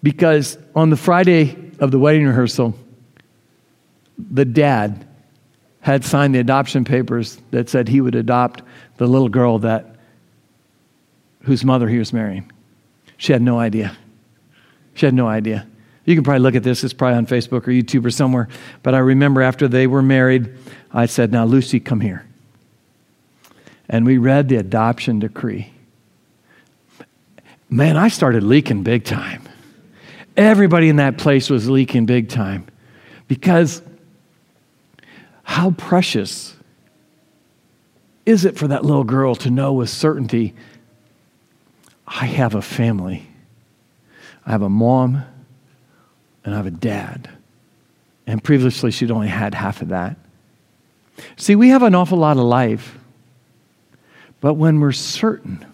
because 0.03 0.57
on 0.75 0.91
the 0.91 0.97
Friday 0.97 1.73
of 1.81 1.91
the 1.91 1.99
wedding 1.99 2.27
rehearsal, 2.27 2.75
the 4.19 4.45
dad 4.45 5.05
had 5.81 6.05
signed 6.05 6.33
the 6.33 6.39
adoption 6.39 6.85
papers 6.85 7.41
that 7.51 7.69
said 7.69 7.89
he 7.89 8.01
would 8.01 8.15
adopt 8.15 8.63
the 8.99 9.07
little 9.07 9.29
girl 9.29 9.59
that 9.59 9.97
whose 11.43 11.65
mother 11.65 11.89
he 11.89 11.99
was 11.99 12.13
marrying. 12.13 12.51
She 13.17 13.33
had 13.33 13.43
no 13.43 13.59
idea. 13.59 13.97
She 14.95 15.07
had 15.07 15.15
no 15.15 15.27
idea. 15.29 15.67
You 16.05 16.15
can 16.15 16.25
probably 16.25 16.41
look 16.41 16.55
at 16.55 16.63
this. 16.63 16.85
It's 16.85 16.95
probably 16.95 17.19
on 17.19 17.27
Facebook 17.27 17.67
or 17.67 17.73
YouTube 17.73 18.05
or 18.05 18.11
somewhere. 18.11 18.49
But 18.83 18.95
I 18.95 18.99
remember 18.99 19.43
after 19.43 19.67
they 19.69 19.87
were 19.87 20.03
married, 20.03 20.55
I 20.93 21.07
said, 21.07 21.33
Now, 21.33 21.45
Lucy, 21.45 21.81
come 21.81 22.01
here. 22.01 22.27
And 23.89 24.07
we 24.07 24.19
read 24.19 24.49
the 24.49 24.57
adoption 24.57 25.19
decree. 25.19 25.73
Man, 27.69 27.97
I 27.97 28.09
started 28.09 28.43
leaking 28.43 28.85
big 28.85 29.05
time. 29.05 29.43
Everybody 30.37 30.89
in 30.89 30.97
that 30.97 31.19
place 31.19 31.51
was 31.51 31.69
leaking 31.69 32.07
big 32.07 32.29
time 32.29 32.67
because 33.27 33.83
how 35.43 35.73
precious 35.73 36.55
is 38.25 38.45
it 38.45 38.57
for 38.57 38.69
that 38.69 38.85
little 38.85 39.05
girl 39.05 39.35
to 39.37 39.51
know 39.51 39.73
with 39.73 39.89
certainty 39.89 40.55
I 42.07 42.27
have 42.27 42.55
a 42.55 42.63
family? 42.63 43.27
I 44.45 44.53
have 44.53 44.63
a 44.63 44.69
mom 44.69 45.25
and 46.45 46.55
I 46.55 46.57
have 46.57 46.67
a 46.67 46.71
dad. 46.71 47.29
And 48.27 48.43
previously, 48.43 48.91
she'd 48.91 49.11
only 49.11 49.29
had 49.29 49.55
half 49.55 49.83
of 49.83 49.89
that. 49.89 50.17
See, 51.37 51.57
we 51.57 51.71
have 51.71 51.83
an 51.83 51.95
awful 51.95 52.19
lot 52.19 52.37
of 52.37 52.45
life, 52.45 52.99
but 54.41 54.55
when 54.55 54.81
we're 54.81 54.93
certain, 54.93 55.65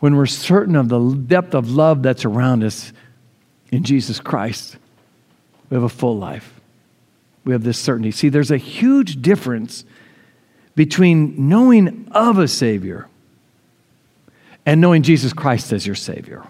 when 0.00 0.16
we're 0.16 0.26
certain 0.26 0.74
of 0.74 0.88
the 0.88 1.14
depth 1.14 1.54
of 1.54 1.70
love 1.70 2.02
that's 2.02 2.24
around 2.24 2.64
us 2.64 2.92
in 3.70 3.84
Jesus 3.84 4.20
Christ, 4.20 4.76
we 5.68 5.74
have 5.74 5.84
a 5.84 5.88
full 5.88 6.16
life. 6.16 6.60
We 7.44 7.52
have 7.52 7.62
this 7.62 7.78
certainty. 7.78 8.10
See, 8.10 8.28
there's 8.28 8.50
a 8.50 8.56
huge 8.56 9.22
difference 9.22 9.84
between 10.74 11.48
knowing 11.48 12.08
of 12.12 12.38
a 12.38 12.48
Savior 12.48 13.09
and 14.70 14.80
knowing 14.80 15.02
Jesus 15.02 15.32
Christ 15.32 15.72
as 15.72 15.84
your 15.84 15.96
Savior. 15.96 16.46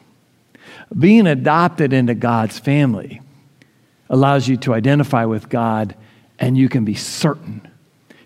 Being 0.97 1.27
adopted 1.27 1.95
into 1.95 2.15
God's 2.15 2.59
family 2.59 3.23
allows 4.11 4.47
you 4.47 4.59
to 4.59 4.75
identify 4.75 5.25
with 5.25 5.49
God 5.49 5.95
and 6.39 6.55
you 6.55 6.69
can 6.69 6.85
be 6.85 6.95
certain. 6.95 7.67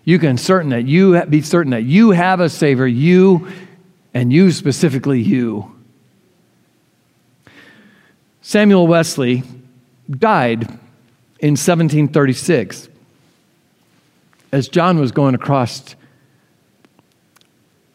You 0.03 0.19
can 0.19 0.37
certain 0.37 0.71
that 0.71 0.83
you 0.83 1.23
be 1.27 1.41
certain 1.41 1.71
that 1.71 1.83
you 1.83 2.11
have 2.11 2.41
a 2.41 2.49
Savior, 2.49 2.85
you 2.85 3.47
and 4.13 4.33
you 4.33 4.51
specifically 4.51 5.21
you. 5.21 5.73
Samuel 8.41 8.87
Wesley 8.87 9.43
died 10.09 10.63
in 11.39 11.51
1736 11.51 12.89
as 14.51 14.67
John 14.67 14.99
was 14.99 15.13
going 15.13 15.35
across 15.35 15.95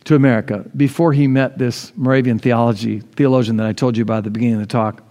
to 0.04 0.14
America 0.14 0.64
before 0.76 1.12
he 1.12 1.26
met 1.26 1.58
this 1.58 1.92
Moravian 1.96 2.38
theology 2.38 3.00
theologian 3.00 3.56
that 3.58 3.66
I 3.66 3.72
told 3.72 3.96
you 3.96 4.02
about 4.02 4.18
at 4.18 4.24
the 4.24 4.30
beginning 4.30 4.54
of 4.56 4.60
the 4.60 4.66
talk. 4.66 5.02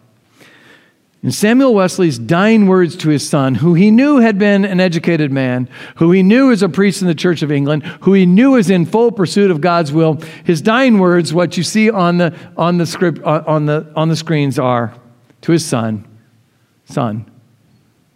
In 1.21 1.31
Samuel 1.31 1.73
Wesley's 1.73 2.17
dying 2.17 2.67
words 2.67 2.95
to 2.97 3.09
his 3.09 3.27
son, 3.27 3.55
who 3.55 3.73
he 3.73 3.91
knew 3.91 4.19
had 4.19 4.39
been 4.39 4.63
an 4.63 4.79
educated 4.79 5.33
man, 5.33 5.67
who 5.97 6.11
he 6.11 6.23
knew 6.23 6.47
was 6.47 6.63
a 6.63 6.69
priest 6.69 7.01
in 7.01 7.09
the 7.09 7.15
Church 7.15 7.41
of 7.41 7.51
England, 7.51 7.83
who 8.01 8.13
he 8.13 8.25
knew 8.25 8.51
was 8.51 8.69
in 8.69 8.85
full 8.85 9.11
pursuit 9.11 9.51
of 9.51 9.59
God's 9.59 9.91
will, 9.91 10.21
his 10.45 10.61
dying 10.61 10.97
words, 10.97 11.33
what 11.33 11.57
you 11.57 11.63
see 11.63 11.89
on 11.89 12.19
the, 12.19 12.33
on 12.55 12.77
the, 12.77 12.85
script, 12.85 13.19
uh, 13.25 13.43
on 13.45 13.65
the, 13.65 13.91
on 13.97 14.07
the 14.07 14.15
screens, 14.15 14.57
are 14.57 14.93
to 15.41 15.51
his 15.51 15.65
son, 15.65 16.05
Son, 16.89 17.29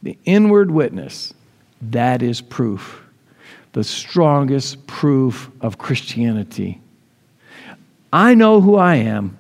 the 0.02 0.18
inward 0.26 0.72
witness, 0.72 1.34
that 1.80 2.24
is 2.24 2.42
proof, 2.42 3.03
the 3.74 3.84
strongest 3.84 4.88
proof 4.88 5.52
of 5.62 5.78
Christianity. 5.78 6.80
I 8.12 8.36
know 8.36 8.62
who 8.62 8.76
I 8.76 8.96
am 8.96 9.38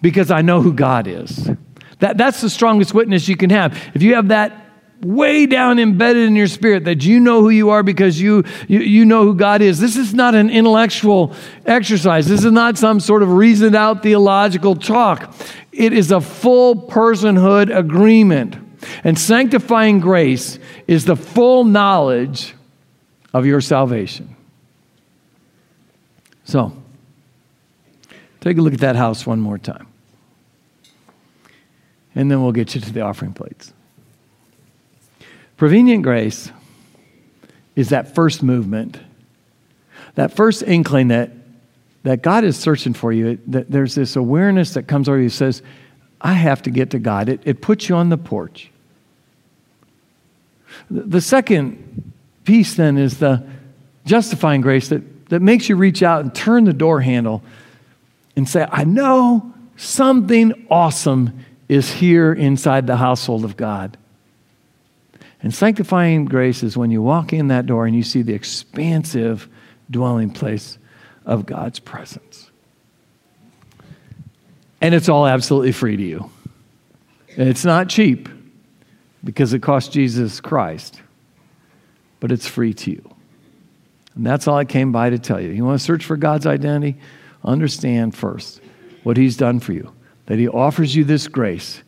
because 0.00 0.30
I 0.30 0.42
know 0.42 0.62
who 0.62 0.72
God 0.72 1.06
is. 1.06 1.50
That, 1.98 2.16
that's 2.16 2.40
the 2.40 2.50
strongest 2.50 2.94
witness 2.94 3.28
you 3.28 3.36
can 3.36 3.50
have. 3.50 3.76
If 3.94 4.02
you 4.02 4.14
have 4.14 4.28
that 4.28 4.58
way 5.02 5.46
down 5.46 5.80
embedded 5.80 6.28
in 6.28 6.36
your 6.36 6.46
spirit 6.46 6.84
that 6.84 7.02
you 7.02 7.18
know 7.18 7.40
who 7.40 7.50
you 7.50 7.70
are 7.70 7.82
because 7.82 8.20
you, 8.20 8.44
you, 8.68 8.78
you 8.78 9.04
know 9.04 9.24
who 9.24 9.34
God 9.34 9.60
is. 9.60 9.80
This 9.80 9.96
is 9.96 10.14
not 10.14 10.36
an 10.36 10.48
intellectual 10.48 11.34
exercise. 11.66 12.28
This 12.28 12.44
is 12.44 12.52
not 12.52 12.78
some 12.78 13.00
sort 13.00 13.24
of 13.24 13.32
reasoned 13.32 13.74
out 13.74 14.04
theological 14.04 14.76
talk. 14.76 15.34
It 15.72 15.92
is 15.92 16.12
a 16.12 16.20
full 16.20 16.86
personhood 16.88 17.76
agreement. 17.76 18.56
And 19.02 19.18
sanctifying 19.18 19.98
grace 19.98 20.60
is 20.86 21.04
the 21.04 21.16
full 21.16 21.64
knowledge 21.64 22.54
of 23.32 23.46
your 23.46 23.60
salvation. 23.60 24.36
So, 26.44 26.72
take 28.40 28.58
a 28.58 28.60
look 28.60 28.74
at 28.74 28.80
that 28.80 28.96
house 28.96 29.26
one 29.26 29.40
more 29.40 29.58
time 29.58 29.86
and 32.14 32.30
then 32.30 32.42
we'll 32.42 32.52
get 32.52 32.74
you 32.74 32.80
to 32.80 32.92
the 32.92 33.00
offering 33.00 33.32
plates. 33.32 33.72
Prevenient 35.56 36.02
grace 36.02 36.50
is 37.76 37.90
that 37.90 38.14
first 38.14 38.42
movement, 38.42 38.98
that 40.14 40.34
first 40.34 40.62
inkling 40.62 41.08
that, 41.08 41.30
that 42.02 42.22
God 42.22 42.44
is 42.44 42.56
searching 42.56 42.94
for 42.94 43.12
you. 43.12 43.38
That 43.46 43.70
there's 43.70 43.94
this 43.94 44.16
awareness 44.16 44.74
that 44.74 44.84
comes 44.84 45.08
over 45.08 45.18
you 45.18 45.28
that 45.28 45.34
says, 45.34 45.62
I 46.20 46.34
have 46.34 46.62
to 46.62 46.70
get 46.70 46.90
to 46.90 46.98
God. 46.98 47.28
It, 47.28 47.40
it 47.44 47.62
puts 47.62 47.88
you 47.88 47.94
on 47.94 48.08
the 48.08 48.18
porch. 48.18 48.70
The 50.90 51.20
second 51.20 52.11
piece 52.44 52.74
then 52.74 52.98
is 52.98 53.18
the 53.18 53.46
justifying 54.04 54.60
grace 54.60 54.88
that, 54.88 55.28
that 55.30 55.40
makes 55.40 55.68
you 55.68 55.76
reach 55.76 56.02
out 56.02 56.22
and 56.22 56.34
turn 56.34 56.64
the 56.64 56.72
door 56.72 57.00
handle 57.00 57.42
and 58.36 58.48
say, 58.48 58.66
I 58.70 58.84
know 58.84 59.52
something 59.76 60.66
awesome 60.70 61.44
is 61.68 61.90
here 61.90 62.32
inside 62.32 62.86
the 62.86 62.96
household 62.96 63.44
of 63.44 63.56
God. 63.56 63.96
And 65.42 65.52
sanctifying 65.52 66.26
grace 66.26 66.62
is 66.62 66.76
when 66.76 66.90
you 66.90 67.02
walk 67.02 67.32
in 67.32 67.48
that 67.48 67.66
door 67.66 67.86
and 67.86 67.96
you 67.96 68.02
see 68.02 68.22
the 68.22 68.34
expansive 68.34 69.48
dwelling 69.90 70.30
place 70.30 70.78
of 71.24 71.46
God's 71.46 71.78
presence. 71.78 72.50
And 74.80 74.94
it's 74.94 75.08
all 75.08 75.26
absolutely 75.26 75.72
free 75.72 75.96
to 75.96 76.02
you. 76.02 76.30
And 77.36 77.48
it's 77.48 77.64
not 77.64 77.88
cheap 77.88 78.28
because 79.24 79.52
it 79.52 79.62
cost 79.62 79.92
Jesus 79.92 80.40
Christ, 80.40 81.00
but 82.22 82.30
it's 82.30 82.46
free 82.46 82.72
to 82.72 82.92
you. 82.92 83.14
And 84.14 84.24
that's 84.24 84.46
all 84.46 84.56
I 84.56 84.64
came 84.64 84.92
by 84.92 85.10
to 85.10 85.18
tell 85.18 85.40
you. 85.40 85.50
You 85.50 85.64
want 85.64 85.80
to 85.80 85.84
search 85.84 86.04
for 86.04 86.16
God's 86.16 86.46
identity? 86.46 86.96
Understand 87.42 88.14
first 88.14 88.60
what 89.02 89.16
He's 89.16 89.36
done 89.36 89.58
for 89.58 89.72
you 89.72 89.92
that 90.26 90.38
He 90.38 90.46
offers 90.46 90.94
you 90.94 91.02
this 91.02 91.26
grace 91.26 91.82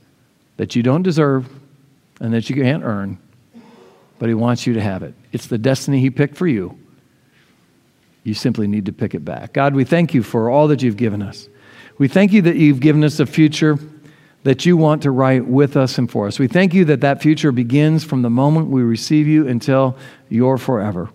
that 0.57 0.75
you 0.75 0.83
don't 0.83 1.03
deserve 1.03 1.49
and 2.21 2.35
that 2.35 2.51
you 2.51 2.57
can't 2.57 2.83
earn, 2.83 3.17
but 4.19 4.29
He 4.29 4.35
wants 4.35 4.67
you 4.67 4.75
to 4.75 4.81
have 4.81 5.05
it. 5.05 5.15
It's 5.31 5.47
the 5.47 5.57
destiny 5.57 6.01
He 6.01 6.11
picked 6.11 6.37
for 6.37 6.49
you. 6.49 6.77
You 8.25 8.35
simply 8.35 8.67
need 8.67 8.87
to 8.87 8.93
pick 8.93 9.15
it 9.15 9.25
back. 9.25 9.53
God, 9.53 9.73
we 9.73 9.85
thank 9.85 10.15
you 10.15 10.25
for 10.25 10.51
all 10.51 10.67
that 10.67 10.83
you've 10.83 10.97
given 10.97 11.23
us. 11.23 11.49
We 11.99 12.09
thank 12.09 12.33
you 12.33 12.43
that 12.43 12.57
you've 12.57 12.81
given 12.81 13.05
us 13.05 13.21
a 13.21 13.27
future 13.27 13.79
that 14.45 14.65
you 14.65 14.77
want 14.77 15.03
to 15.03 15.11
write 15.11 15.47
with 15.47 15.77
us 15.77 15.99
and 15.99 16.11
for 16.11 16.27
us. 16.27 16.39
We 16.39 16.49
thank 16.49 16.73
you 16.73 16.85
that 16.87 17.01
that 17.01 17.21
future 17.21 17.51
begins 17.51 18.05
from 18.05 18.23
the 18.23 18.31
moment 18.31 18.69
we 18.69 18.83
receive 18.83 19.27
you 19.27 19.49
until 19.49 19.97
you're 20.29 20.59
forever. 20.59 21.11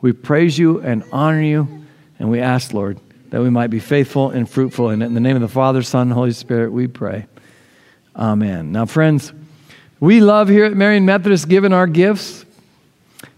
We 0.00 0.12
praise 0.12 0.58
you 0.58 0.80
and 0.80 1.04
honor 1.12 1.42
you, 1.42 1.84
and 2.18 2.30
we 2.30 2.40
ask, 2.40 2.72
Lord, 2.72 2.98
that 3.30 3.40
we 3.40 3.50
might 3.50 3.68
be 3.68 3.80
faithful 3.80 4.30
and 4.30 4.48
fruitful. 4.48 4.90
And 4.90 5.02
in 5.02 5.14
the 5.14 5.20
name 5.20 5.36
of 5.36 5.42
the 5.42 5.48
Father, 5.48 5.82
Son, 5.82 6.02
and 6.02 6.12
Holy 6.12 6.32
Spirit, 6.32 6.72
we 6.72 6.86
pray. 6.86 7.26
Amen. 8.14 8.72
Now, 8.72 8.86
friends, 8.86 9.32
we 10.00 10.20
love 10.20 10.48
here 10.48 10.64
at 10.64 10.74
Marian 10.74 11.04
Methodist 11.04 11.48
giving 11.48 11.72
our 11.72 11.86
gifts. 11.86 12.44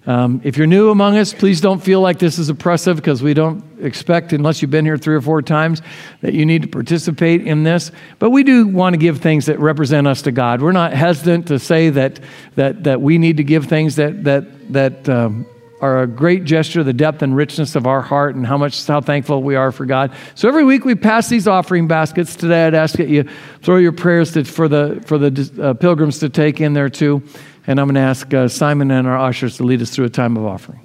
Um, 0.07 0.42
if 0.44 0.59
you're 0.59 0.66
new 0.66 0.90
among 0.90 1.16
us, 1.16 1.32
please 1.32 1.62
don't 1.62 1.82
feel 1.82 2.00
like 2.00 2.18
this 2.18 2.38
is 2.38 2.50
oppressive 2.50 2.96
because 2.96 3.22
we 3.22 3.32
don't 3.32 3.64
expect, 3.80 4.34
unless 4.34 4.61
you've 4.61 4.70
been 4.70 4.84
here 4.84 4.98
three 4.98 5.14
or 5.14 5.22
four 5.22 5.40
times, 5.40 5.80
that 6.20 6.34
you 6.34 6.44
need 6.44 6.62
to 6.62 6.68
participate 6.68 7.46
in 7.46 7.62
this. 7.62 7.90
But 8.18 8.30
we 8.30 8.42
do 8.42 8.66
want 8.66 8.92
to 8.92 8.98
give 8.98 9.18
things 9.18 9.46
that 9.46 9.59
represent 9.59 10.07
us 10.07 10.22
to 10.22 10.32
God. 10.32 10.61
We're 10.61 10.72
not 10.72 10.92
hesitant 10.92 11.48
to 11.48 11.59
say 11.59 11.88
that, 11.90 12.20
that, 12.57 12.84
that 12.84 13.00
we 13.00 13.16
need 13.16 13.38
to 13.38 13.44
give 13.44 13.64
things 13.66 13.96
that, 13.96 14.24
that, 14.24 14.72
that 14.74 15.09
um, 15.09 15.46
are 15.80 16.02
a 16.02 16.07
great 16.07 16.44
gesture, 16.44 16.80
of 16.80 16.86
the 16.86 16.92
depth 16.92 17.22
and 17.22 17.36
richness 17.36 17.74
of 17.74 17.86
our 17.86 18.00
heart 18.00 18.34
and 18.34 18.46
how 18.46 18.57
much 18.57 18.86
how 18.86 19.00
thankful 19.00 19.42
we 19.42 19.55
are 19.55 19.72
for 19.72 19.84
God. 19.84 20.12
So 20.34 20.48
every 20.48 20.64
week 20.64 20.84
we 20.84 20.94
pass 20.94 21.28
these 21.28 21.46
offering 21.46 21.88
baskets. 21.88 22.36
Today 22.36 22.66
I'd 22.66 22.74
ask 22.74 22.96
that 22.96 23.09
you 23.09 23.28
throw 23.62 23.76
your 23.76 23.92
prayers 23.92 24.32
to, 24.32 24.44
for 24.44 24.68
the 24.68 25.02
for 25.07 25.18
the 25.18 25.62
uh, 25.62 25.74
pilgrims 25.74 26.20
to 26.20 26.28
take 26.28 26.61
in 26.61 26.72
there 26.72 26.88
too. 26.88 27.22
And 27.66 27.80
I'm 27.80 27.86
going 27.86 27.94
to 27.94 28.00
ask 28.00 28.32
uh, 28.34 28.48
Simon 28.48 28.90
and 28.90 29.06
our 29.06 29.18
ushers 29.18 29.56
to 29.56 29.64
lead 29.64 29.80
us 29.80 29.90
through 29.90 30.04
a 30.04 30.10
time 30.10 30.36
of 30.36 30.44
offering. 30.44 30.84